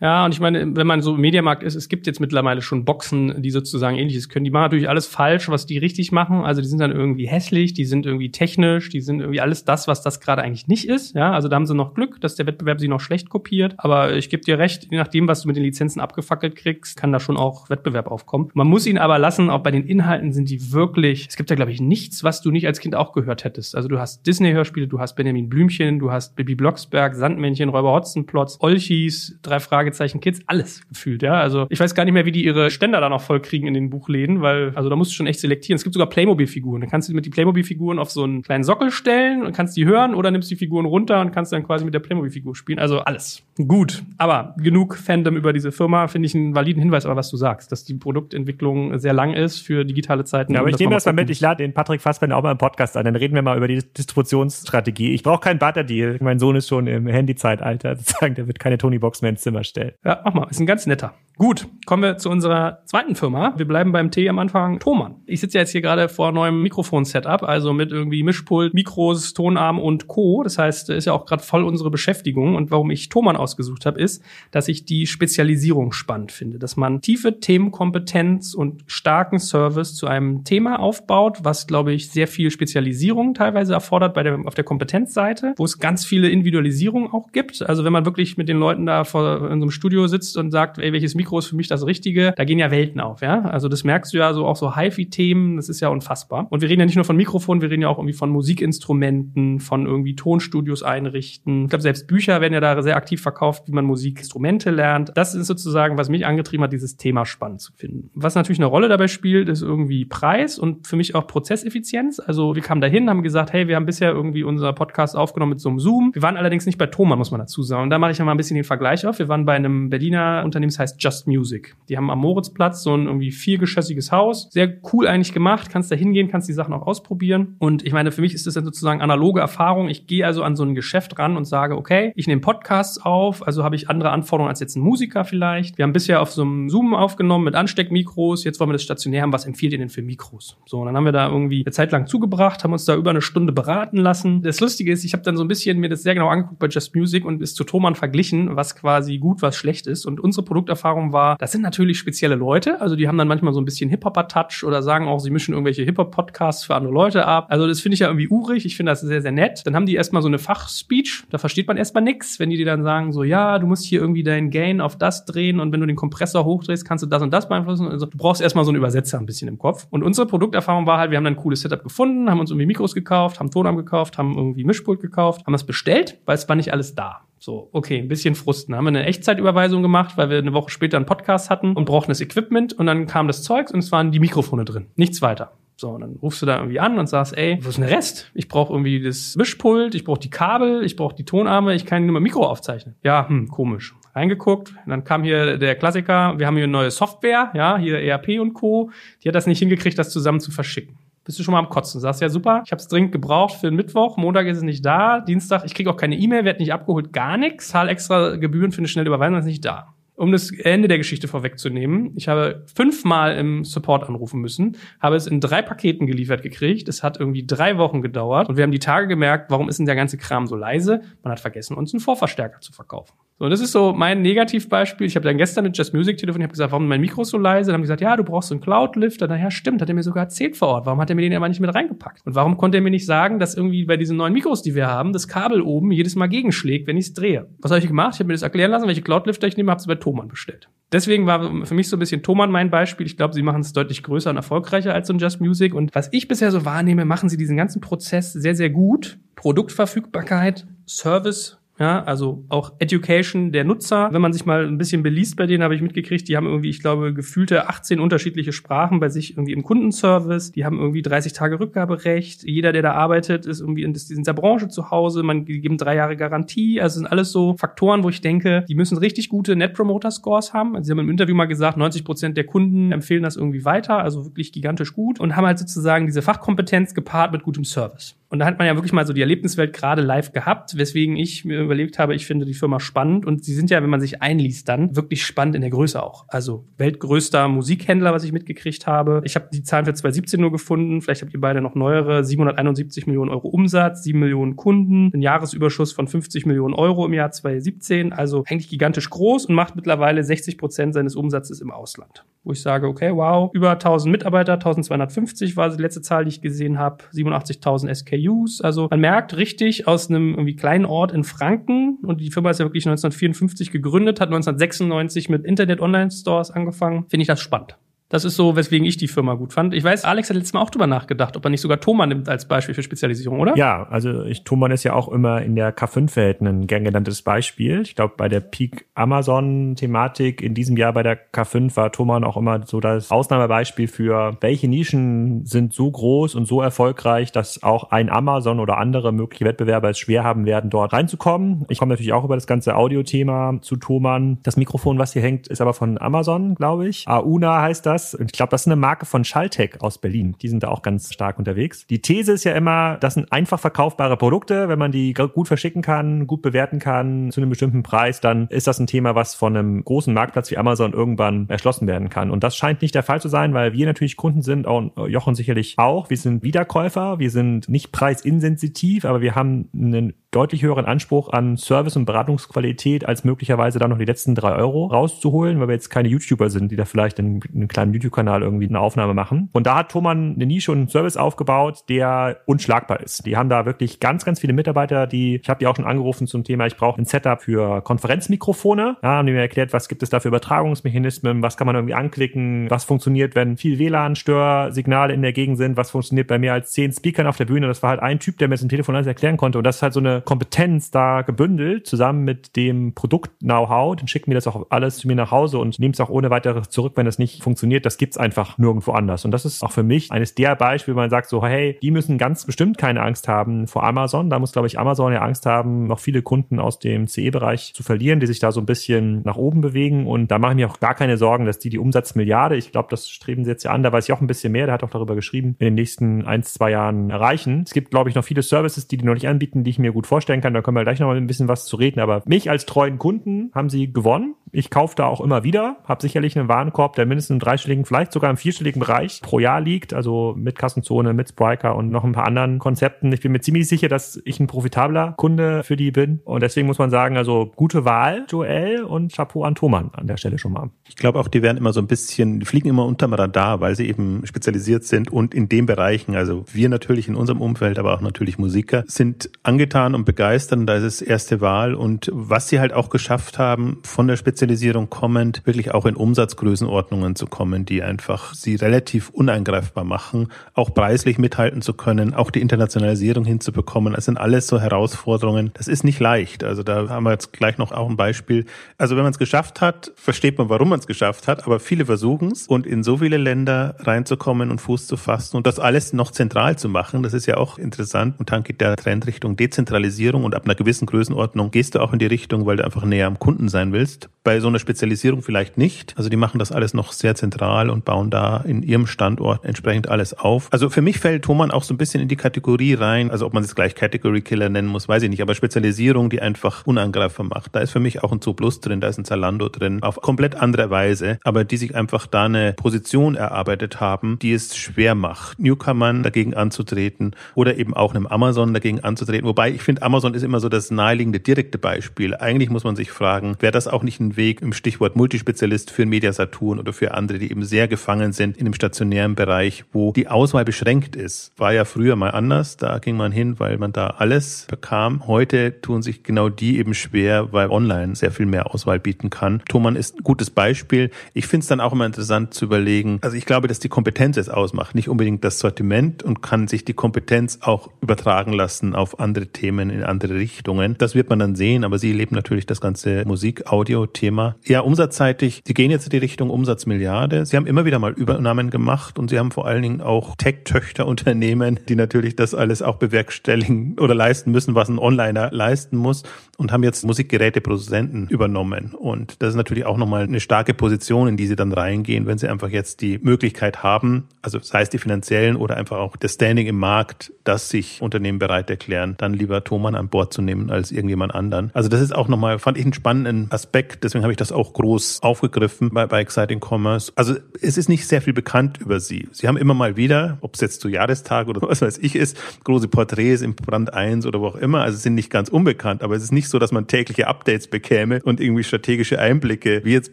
[0.00, 2.84] Ja, und ich meine, wenn man so im Mediamarkt ist, es gibt jetzt mittlerweile schon
[2.84, 4.44] Boxen, die sozusagen ähnliches können.
[4.44, 6.44] Die machen natürlich alles falsch, was die richtig machen.
[6.44, 9.86] Also die sind dann irgendwie hässlich, die sind irgendwie technisch, die sind irgendwie alles das,
[9.86, 11.14] was das gerade eigentlich nicht ist.
[11.14, 13.74] Ja, also da haben sie noch Glück, dass der Wettbewerb sie noch schlecht kopiert.
[13.78, 17.12] Aber ich gebe dir recht, je nachdem, was du mit den Lizenzen abgefackelt kriegst, kann
[17.12, 18.50] da schon auch Wettbewerb aufkommen.
[18.52, 21.54] Man muss ihn aber lassen, auch bei den Inhalten sind die wirklich, es gibt da
[21.54, 23.76] glaube ich nichts, was du nicht als Kind auch gehört hättest.
[23.76, 28.58] Also du hast Disney-Hörspiele, du hast Benjamin Blümchen, du hast Bibi Blocksberg, Sandmännchen, Räuber Hotzenplotz,
[28.60, 31.34] Olchis, drei Fragezeichen, Fragezeichen Kids, alles gefühlt, ja.
[31.34, 33.74] Also ich weiß gar nicht mehr, wie die ihre Ständer da noch voll kriegen in
[33.74, 35.76] den Buchläden, weil, also da musst du schon echt selektieren.
[35.76, 36.80] Es gibt sogar Playmobil-Figuren.
[36.80, 39.84] Da kannst du mit die Playmobil-Figuren auf so einen kleinen Sockel stellen und kannst die
[39.84, 42.78] hören oder nimmst die Figuren runter und kannst dann quasi mit der Playmobil-Figur spielen.
[42.78, 43.42] Also alles.
[43.56, 44.02] Gut.
[44.18, 47.70] Aber genug Fandom über diese Firma, finde ich einen validen Hinweis, aber was du sagst,
[47.70, 50.54] dass die Produktentwicklung sehr lang ist für digitale Zeiten.
[50.54, 51.30] Ja, aber ich nehme das mal mit.
[51.30, 53.04] Ich lade den Patrick Fassbender auch mal im Podcast ein.
[53.04, 55.12] Dann reden wir mal über die Distributionsstrategie.
[55.14, 56.18] Ich brauche keinen Barter-Deal.
[56.20, 57.96] Mein Sohn ist schon im Handy-Zeitalter.
[57.96, 59.92] Sozusagen, der wird keine Tony-Box mehr ins Zimmer stellen.
[60.04, 60.48] Ja, mach mal.
[60.50, 61.14] Ist ein ganz netter.
[61.36, 63.54] Gut, kommen wir zu unserer zweiten Firma.
[63.56, 64.78] Wir bleiben beim T am Anfang.
[64.78, 65.16] Thomann.
[65.26, 69.80] Ich sitze ja jetzt hier gerade vor neuem Mikrofon-Setup, also mit irgendwie Mischpult, Mikros, Tonarm
[69.80, 70.44] und Co.
[70.44, 72.54] Das heißt, ist ja auch gerade voll unsere Beschäftigung.
[72.54, 77.00] Und warum ich Thomann ausgesucht habe, ist, dass ich die Spezialisierung spannend finde, dass man
[77.00, 83.34] tiefe Themenkompetenz und starken Service zu einem Thema aufbaut, was, glaube ich, sehr viel Spezialisierung
[83.34, 87.62] teilweise erfordert bei der, auf der Kompetenzseite, wo es ganz viele Individualisierung auch gibt.
[87.62, 90.50] Also wenn man wirklich mit den Leuten da vor in so einem Studio sitzt und
[90.50, 93.42] sagt, ey, welches Mikro ist für mich das Richtige, da gehen ja Welten auf, ja.
[93.42, 96.46] Also das merkst du ja so auch so HiFi-Themen, das ist ja unfassbar.
[96.50, 99.60] Und wir reden ja nicht nur von Mikrofonen, wir reden ja auch irgendwie von Musikinstrumenten,
[99.60, 101.64] von irgendwie Tonstudios einrichten.
[101.64, 103.33] Ich glaube, selbst Bücher werden ja da sehr aktiv verkauft,
[103.66, 105.12] wie man Musikinstrumente lernt.
[105.14, 108.10] Das ist sozusagen, was mich angetrieben hat, dieses Thema spannend zu finden.
[108.14, 112.20] Was natürlich eine Rolle dabei spielt, ist irgendwie Preis und für mich auch Prozesseffizienz.
[112.20, 115.60] Also wir kamen dahin, haben gesagt, hey, wir haben bisher irgendwie unser Podcast aufgenommen mit
[115.60, 116.10] so einem Zoom.
[116.14, 117.84] Wir waren allerdings nicht bei Thomann, muss man dazu sagen.
[117.84, 119.18] Und da mache ich ja mal ein bisschen den Vergleich auf.
[119.18, 121.76] Wir waren bei einem Berliner Unternehmen, das heißt Just Music.
[121.88, 124.48] Die haben am Moritzplatz so ein irgendwie viergeschossiges Haus.
[124.50, 125.70] Sehr cool eigentlich gemacht.
[125.70, 127.56] Kannst da hingehen, kannst die Sachen auch ausprobieren.
[127.58, 129.88] Und ich meine, für mich ist das dann sozusagen analoge Erfahrung.
[129.88, 133.23] Ich gehe also an so ein Geschäft ran und sage, okay, ich nehme Podcasts auf,
[133.42, 135.78] also habe ich andere Anforderungen als jetzt ein Musiker vielleicht.
[135.78, 138.44] Wir haben bisher auf so einem Zoom aufgenommen mit Ansteckmikros.
[138.44, 139.32] Jetzt wollen wir das stationär haben.
[139.32, 140.56] Was empfiehlt ihr denn für Mikros?
[140.66, 143.10] So, und dann haben wir da irgendwie eine Zeit lang zugebracht, haben uns da über
[143.10, 144.42] eine Stunde beraten lassen.
[144.42, 146.68] Das Lustige ist, ich habe dann so ein bisschen mir das sehr genau angeguckt bei
[146.68, 150.06] Just Music und ist zu Thomann verglichen, was quasi gut, was schlecht ist.
[150.06, 152.80] Und unsere Produkterfahrung war, das sind natürlich spezielle Leute.
[152.80, 155.82] Also die haben dann manchmal so ein bisschen Hip-Hopper-Touch oder sagen auch, sie mischen irgendwelche
[155.82, 157.46] Hip-Hop-Podcasts für andere Leute ab.
[157.50, 158.66] Also das finde ich ja irgendwie urig.
[158.66, 159.62] Ich finde das sehr, sehr nett.
[159.64, 161.24] Dann haben die erstmal so eine Fachspeech.
[161.30, 164.00] Da versteht man erstmal nix, wenn die dir dann sagen, so, ja, du musst hier
[164.00, 167.22] irgendwie deinen Gain auf das drehen und wenn du den Kompressor hochdrehst, kannst du das
[167.22, 167.88] und das beeinflussen.
[167.88, 169.86] Also du brauchst erstmal so einen Übersetzer ein bisschen im Kopf.
[169.90, 172.66] Und unsere Produkterfahrung war halt, wir haben dann ein cooles Setup gefunden, haben uns irgendwie
[172.66, 176.56] Mikros gekauft, haben Tonarm gekauft, haben irgendwie Mischpult gekauft, haben es bestellt, weil es war
[176.56, 177.22] nicht alles da.
[177.38, 178.74] So, okay, ein bisschen Frusten.
[178.74, 182.10] Haben wir eine Echtzeitüberweisung gemacht, weil wir eine Woche später einen Podcast hatten und brauchten
[182.10, 184.86] das Equipment und dann kam das Zeugs und es waren die Mikrofone drin.
[184.96, 185.52] Nichts weiter.
[185.76, 187.96] So, und dann rufst du da irgendwie an und sagst, ey, wo ist denn der
[187.96, 188.30] Rest?
[188.34, 192.06] Ich brauche irgendwie das Mischpult, ich brauche die Kabel, ich brauche die Tonarme, ich kann
[192.06, 192.94] nur mal Mikro aufzeichnen.
[193.02, 193.94] Ja, hm, komisch.
[194.14, 198.40] Reingeguckt, dann kam hier der Klassiker, wir haben hier eine neue Software, ja, hier ERP
[198.40, 198.90] und Co.
[199.22, 202.00] Die hat das nicht hingekriegt, das zusammen zu verschicken bist du schon mal am Kotzen.
[202.00, 204.84] Sagst ja super, ich habe es dringend gebraucht für den Mittwoch, Montag ist es nicht
[204.84, 208.72] da, Dienstag, ich krieg auch keine E-Mail, werd nicht abgeholt, gar nichts, zahl extra Gebühren
[208.72, 209.94] für eine schnelle Überweisung, ist nicht da.
[210.16, 215.26] Um das Ende der Geschichte vorwegzunehmen, ich habe fünfmal im Support anrufen müssen, habe es
[215.26, 216.88] in drei Paketen geliefert gekriegt.
[216.88, 219.86] Es hat irgendwie drei Wochen gedauert und wir haben die Tage gemerkt, warum ist denn
[219.86, 221.00] der ganze Kram so leise?
[221.24, 223.14] Man hat vergessen, uns einen Vorverstärker zu verkaufen.
[223.36, 225.08] So, und das ist so mein Negativbeispiel.
[225.08, 227.36] Ich habe dann gestern mit Just Music telefoniert, habe gesagt, warum ist mein Mikro so
[227.36, 227.68] leise?
[227.68, 229.26] Dann haben die gesagt, ja, du brauchst so einen Cloud-Lifter.
[229.26, 230.86] Naja, stimmt, hat er mir sogar erzählt vor Ort.
[230.86, 232.24] Warum hat er mir den aber nicht mit reingepackt?
[232.24, 234.86] Und warum konnte er mir nicht sagen, dass irgendwie bei diesen neuen Mikros, die wir
[234.86, 237.48] haben, das Kabel oben jedes Mal gegenschlägt, wenn ich es drehe?
[237.58, 238.14] Was habe ich gemacht?
[238.14, 240.68] Ich habe mir das erklären lassen, welche Cloud-Lifter ich nehme, habe es bei Thomann bestellt.
[240.92, 243.04] Deswegen war für mich so ein bisschen Thomann mein Beispiel.
[243.04, 245.74] Ich glaube, sie machen es deutlich größer und erfolgreicher als so ein Just Music.
[245.74, 249.18] Und was ich bisher so wahrnehme, machen sie diesen ganzen Prozess sehr, sehr gut.
[249.34, 254.08] Produktverfügbarkeit, Service, ja, also auch Education der Nutzer.
[254.12, 256.70] Wenn man sich mal ein bisschen beliest bei denen, habe ich mitgekriegt, die haben irgendwie,
[256.70, 260.52] ich glaube, gefühlte 18 unterschiedliche Sprachen bei sich irgendwie im Kundenservice.
[260.52, 262.44] Die haben irgendwie 30 Tage Rückgaberecht.
[262.44, 265.24] Jeder, der da arbeitet, ist irgendwie in dieser Branche zu Hause.
[265.24, 266.80] Man geben drei Jahre Garantie.
[266.80, 270.52] Also sind alles so Faktoren, wo ich denke, die müssen richtig gute Net Promoter Scores
[270.52, 270.76] haben.
[270.76, 273.98] Also sie haben im Interview mal gesagt, 90 Prozent der Kunden empfehlen das irgendwie weiter.
[273.98, 278.14] Also wirklich gigantisch gut und haben halt sozusagen diese Fachkompetenz gepaart mit gutem Service.
[278.34, 281.44] Und da hat man ja wirklich mal so die Erlebniswelt gerade live gehabt, weswegen ich
[281.44, 283.26] mir überlegt habe, ich finde die Firma spannend.
[283.26, 286.24] Und sie sind ja, wenn man sich einliest, dann wirklich spannend in der Größe auch.
[286.26, 289.22] Also weltgrößter Musikhändler, was ich mitgekriegt habe.
[289.24, 291.00] Ich habe die Zahlen für 2017 nur gefunden.
[291.00, 292.24] Vielleicht habt ihr beide noch neuere.
[292.24, 297.30] 771 Millionen Euro Umsatz, 7 Millionen Kunden, ein Jahresüberschuss von 50 Millionen Euro im Jahr
[297.30, 298.12] 2017.
[298.12, 302.24] Also eigentlich gigantisch groß und macht mittlerweile 60 Prozent seines Umsatzes im Ausland.
[302.42, 306.42] Wo ich sage, okay, wow, über 1000 Mitarbeiter, 1250 war die letzte Zahl, die ich
[306.42, 308.62] gesehen habe, 87.000 SKU Use.
[308.62, 312.60] Also man merkt richtig aus einem irgendwie kleinen Ort in Franken und die Firma ist
[312.60, 317.06] ja wirklich 1954 gegründet, hat 1996 mit Internet-Online-Stores angefangen.
[317.08, 317.76] Finde ich das spannend.
[318.10, 319.74] Das ist so, weswegen ich die Firma gut fand.
[319.74, 322.28] Ich weiß, Alex hat letztes Mal auch drüber nachgedacht, ob er nicht sogar Thomann nimmt
[322.28, 323.56] als Beispiel für Spezialisierung, oder?
[323.56, 327.80] Ja, also ich, Thomann ist ja auch immer in der K5-Welt ein gern genanntes Beispiel.
[327.80, 332.36] Ich glaube, bei der Peak Amazon-Thematik in diesem Jahr bei der K5 war Thomann auch
[332.36, 337.90] immer so das Ausnahmebeispiel für welche Nischen sind so groß und so erfolgreich, dass auch
[337.90, 341.64] ein Amazon oder andere mögliche Wettbewerber es schwer haben werden, dort reinzukommen.
[341.68, 344.38] Ich komme natürlich auch über das ganze Audio-Thema zu Thomann.
[344.42, 347.08] Das Mikrofon, was hier hängt, ist aber von Amazon, glaube ich.
[347.08, 348.20] Auna heißt das das.
[348.20, 350.36] Ich glaube, das ist eine Marke von Schalltech aus Berlin.
[350.40, 351.86] Die sind da auch ganz stark unterwegs.
[351.86, 354.68] Die These ist ja immer, das sind einfach verkaufbare Produkte.
[354.68, 358.66] Wenn man die gut verschicken kann, gut bewerten kann, zu einem bestimmten Preis, dann ist
[358.66, 362.30] das ein Thema, was von einem großen Marktplatz wie Amazon irgendwann erschlossen werden kann.
[362.30, 365.34] Und das scheint nicht der Fall zu sein, weil wir natürlich Kunden sind, und Jochen
[365.34, 366.10] sicherlich auch.
[366.10, 371.56] Wir sind Wiederkäufer, wir sind nicht preisinsensitiv, aber wir haben einen deutlich höheren Anspruch an
[371.56, 375.90] Service und Beratungsqualität, als möglicherweise da noch die letzten drei Euro rauszuholen, weil wir jetzt
[375.90, 379.48] keine YouTuber sind, die da vielleicht in einem kleinen YouTube-Kanal irgendwie eine Aufnahme machen.
[379.52, 383.26] Und da hat Thomann eine Nische und einen Service aufgebaut, der unschlagbar ist.
[383.26, 386.26] Die haben da wirklich ganz, ganz viele Mitarbeiter, die, ich habe die auch schon angerufen
[386.26, 388.96] zum Thema, ich brauche ein Setup für Konferenzmikrofone.
[389.02, 391.94] Ja, haben die mir erklärt, was gibt es da für Übertragungsmechanismen, was kann man irgendwie
[391.94, 396.72] anklicken, was funktioniert, wenn viel WLAN-Störsignale in der Gegend sind, was funktioniert bei mehr als
[396.72, 397.68] zehn Speakern auf der Bühne.
[397.68, 399.58] Das war halt ein Typ, der mir das im Telefon alles erklären konnte.
[399.58, 403.96] Und das ist halt so eine Kompetenz da gebündelt, zusammen mit dem Produkt-Know-how.
[403.96, 406.30] Dann schicken wir das auch alles zu mir nach Hause und nehmen es auch ohne
[406.30, 407.86] weiteres zurück, wenn das nicht funktioniert.
[407.86, 409.24] Das gibt's einfach nirgendwo anders.
[409.24, 411.90] Und das ist auch für mich eines der Beispiele, wo man sagt so, hey, die
[411.90, 414.30] müssen ganz bestimmt keine Angst haben vor Amazon.
[414.30, 417.82] Da muss, glaube ich, Amazon ja Angst haben, noch viele Kunden aus dem CE-Bereich zu
[417.82, 420.06] verlieren, die sich da so ein bisschen nach oben bewegen.
[420.06, 422.88] Und da mache ich mir auch gar keine Sorgen, dass die die Umsatzmilliarde, ich glaube,
[422.90, 424.84] das streben sie jetzt ja an, da weiß ich auch ein bisschen mehr, der hat
[424.84, 427.62] auch darüber geschrieben, in den nächsten ein, zwei Jahren erreichen.
[427.66, 429.92] Es gibt, glaube ich, noch viele Services, die die noch nicht anbieten, die ich mir
[429.92, 430.54] gut vorstellen kann.
[430.54, 431.98] Da können wir gleich noch mal ein bisschen was zu reden.
[431.98, 434.36] Aber mich als treuen Kunden haben sie gewonnen.
[434.52, 438.12] Ich kaufe da auch immer wieder, habe sicherlich einen Warenkorb, der mindestens im dreistelligen, vielleicht
[438.12, 442.12] sogar im vierstelligen Bereich pro Jahr liegt, also mit Kassenzone, mit Spriker und noch ein
[442.12, 443.12] paar anderen Konzepten.
[443.12, 446.20] Ich bin mir ziemlich sicher, dass ich ein profitabler Kunde für die bin.
[446.24, 450.16] Und deswegen muss man sagen, also gute Wahl, Joel und Chapeau an Thomann an der
[450.16, 450.70] Stelle schon mal.
[450.88, 453.74] Ich glaube auch, die werden immer so ein bisschen, die fliegen immer unterm Radar, weil
[453.74, 457.92] sie eben spezialisiert sind und in den Bereichen, also wir natürlich in unserem Umfeld, aber
[457.92, 461.74] auch natürlich Musiker, sind angetan und Und da ist es erste Wahl.
[461.74, 467.16] Und was sie halt auch geschafft haben, von der Spezialisierung kommend, wirklich auch in Umsatzgrößenordnungen
[467.16, 472.40] zu kommen, die einfach sie relativ uneingreifbar machen, auch preislich mithalten zu können, auch die
[472.40, 473.94] Internationalisierung hinzubekommen.
[473.94, 475.50] Das sind alles so Herausforderungen.
[475.54, 476.44] Das ist nicht leicht.
[476.44, 478.46] Also da haben wir jetzt gleich noch auch ein Beispiel.
[478.78, 481.86] Also wenn man es geschafft hat, versteht man, warum man es geschafft hat, aber viele
[481.86, 485.92] versuchen es und in so viele Länder reinzukommen und Fuß zu fassen und das alles
[485.92, 488.16] noch zentral zu machen, das ist ja auch interessant.
[488.18, 489.83] Und dann geht der Trend Richtung Dezentralisierung
[490.24, 493.06] und ab einer gewissen Größenordnung gehst du auch in die Richtung, weil du einfach näher
[493.06, 494.08] am Kunden sein willst.
[494.22, 495.94] Bei so einer Spezialisierung vielleicht nicht.
[495.98, 499.88] Also die machen das alles noch sehr zentral und bauen da in ihrem Standort entsprechend
[499.88, 500.48] alles auf.
[500.50, 503.10] Also für mich fällt Thomann auch so ein bisschen in die Kategorie rein.
[503.10, 505.20] Also ob man es gleich Category Killer nennen muss, weiß ich nicht.
[505.20, 507.54] Aber Spezialisierung, die einfach unangreifbar macht.
[507.54, 509.82] Da ist für mich auch ein Zooplus drin, da ist ein Zalando drin.
[509.82, 511.18] Auf komplett andere Weise.
[511.22, 516.32] Aber die sich einfach da eine Position erarbeitet haben, die es schwer macht, Newcomern dagegen
[516.32, 519.26] anzutreten oder eben auch einem Amazon dagegen anzutreten.
[519.26, 522.14] Wobei ich finde, Amazon ist immer so das naheliegende direkte Beispiel.
[522.14, 525.86] Eigentlich muss man sich fragen, wäre das auch nicht ein Weg im Stichwort Multispezialist für
[525.86, 529.92] Media Saturn oder für andere, die eben sehr gefangen sind in dem stationären Bereich, wo
[529.92, 531.32] die Auswahl beschränkt ist.
[531.36, 532.56] War ja früher mal anders.
[532.56, 535.06] Da ging man hin, weil man da alles bekam.
[535.06, 539.42] Heute tun sich genau die eben schwer, weil online sehr viel mehr Auswahl bieten kann.
[539.48, 540.90] Thomann ist ein gutes Beispiel.
[541.12, 542.98] Ich finde es dann auch immer interessant zu überlegen.
[543.02, 546.64] Also ich glaube, dass die Kompetenz es ausmacht, nicht unbedingt das Sortiment und kann sich
[546.64, 550.76] die Kompetenz auch übertragen lassen auf andere Themen in andere Richtungen.
[550.78, 554.36] Das wird man dann sehen, aber sie leben natürlich das ganze Musik-Audio-Thema.
[554.44, 557.26] Ja, umsatzseitig, sie gehen jetzt in die Richtung Umsatzmilliarde.
[557.26, 561.60] Sie haben immer wieder mal Übernahmen gemacht und sie haben vor allen Dingen auch Tech-Töchterunternehmen,
[561.68, 566.02] die natürlich das alles auch bewerkstelligen oder leisten müssen, was ein Onliner leisten muss
[566.38, 568.74] und haben jetzt Musikgeräteproduzenten übernommen.
[568.74, 572.18] Und das ist natürlich auch nochmal eine starke Position, in die sie dann reingehen, wenn
[572.18, 576.14] sie einfach jetzt die Möglichkeit haben, also sei es die finanziellen oder einfach auch das
[576.14, 580.50] Standing im Markt, dass sich Unternehmen bereit erklären, dann lieber Thomann an Bord zu nehmen
[580.50, 581.52] als irgendjemand anderen.
[581.54, 584.52] Also das ist auch nochmal, fand ich einen spannenden Aspekt, deswegen habe ich das auch
[584.52, 586.90] groß aufgegriffen bei, bei Exciting Commerce.
[586.96, 589.06] Also es ist nicht sehr viel bekannt über sie.
[589.12, 592.16] Sie haben immer mal wieder, ob es jetzt zu Jahrestag oder was weiß ich ist,
[592.42, 595.94] große Porträts im Brand 1 oder wo auch immer, also sind nicht ganz unbekannt, aber
[595.94, 599.92] es ist nicht so, dass man tägliche Updates bekäme und irgendwie strategische Einblicke, wie jetzt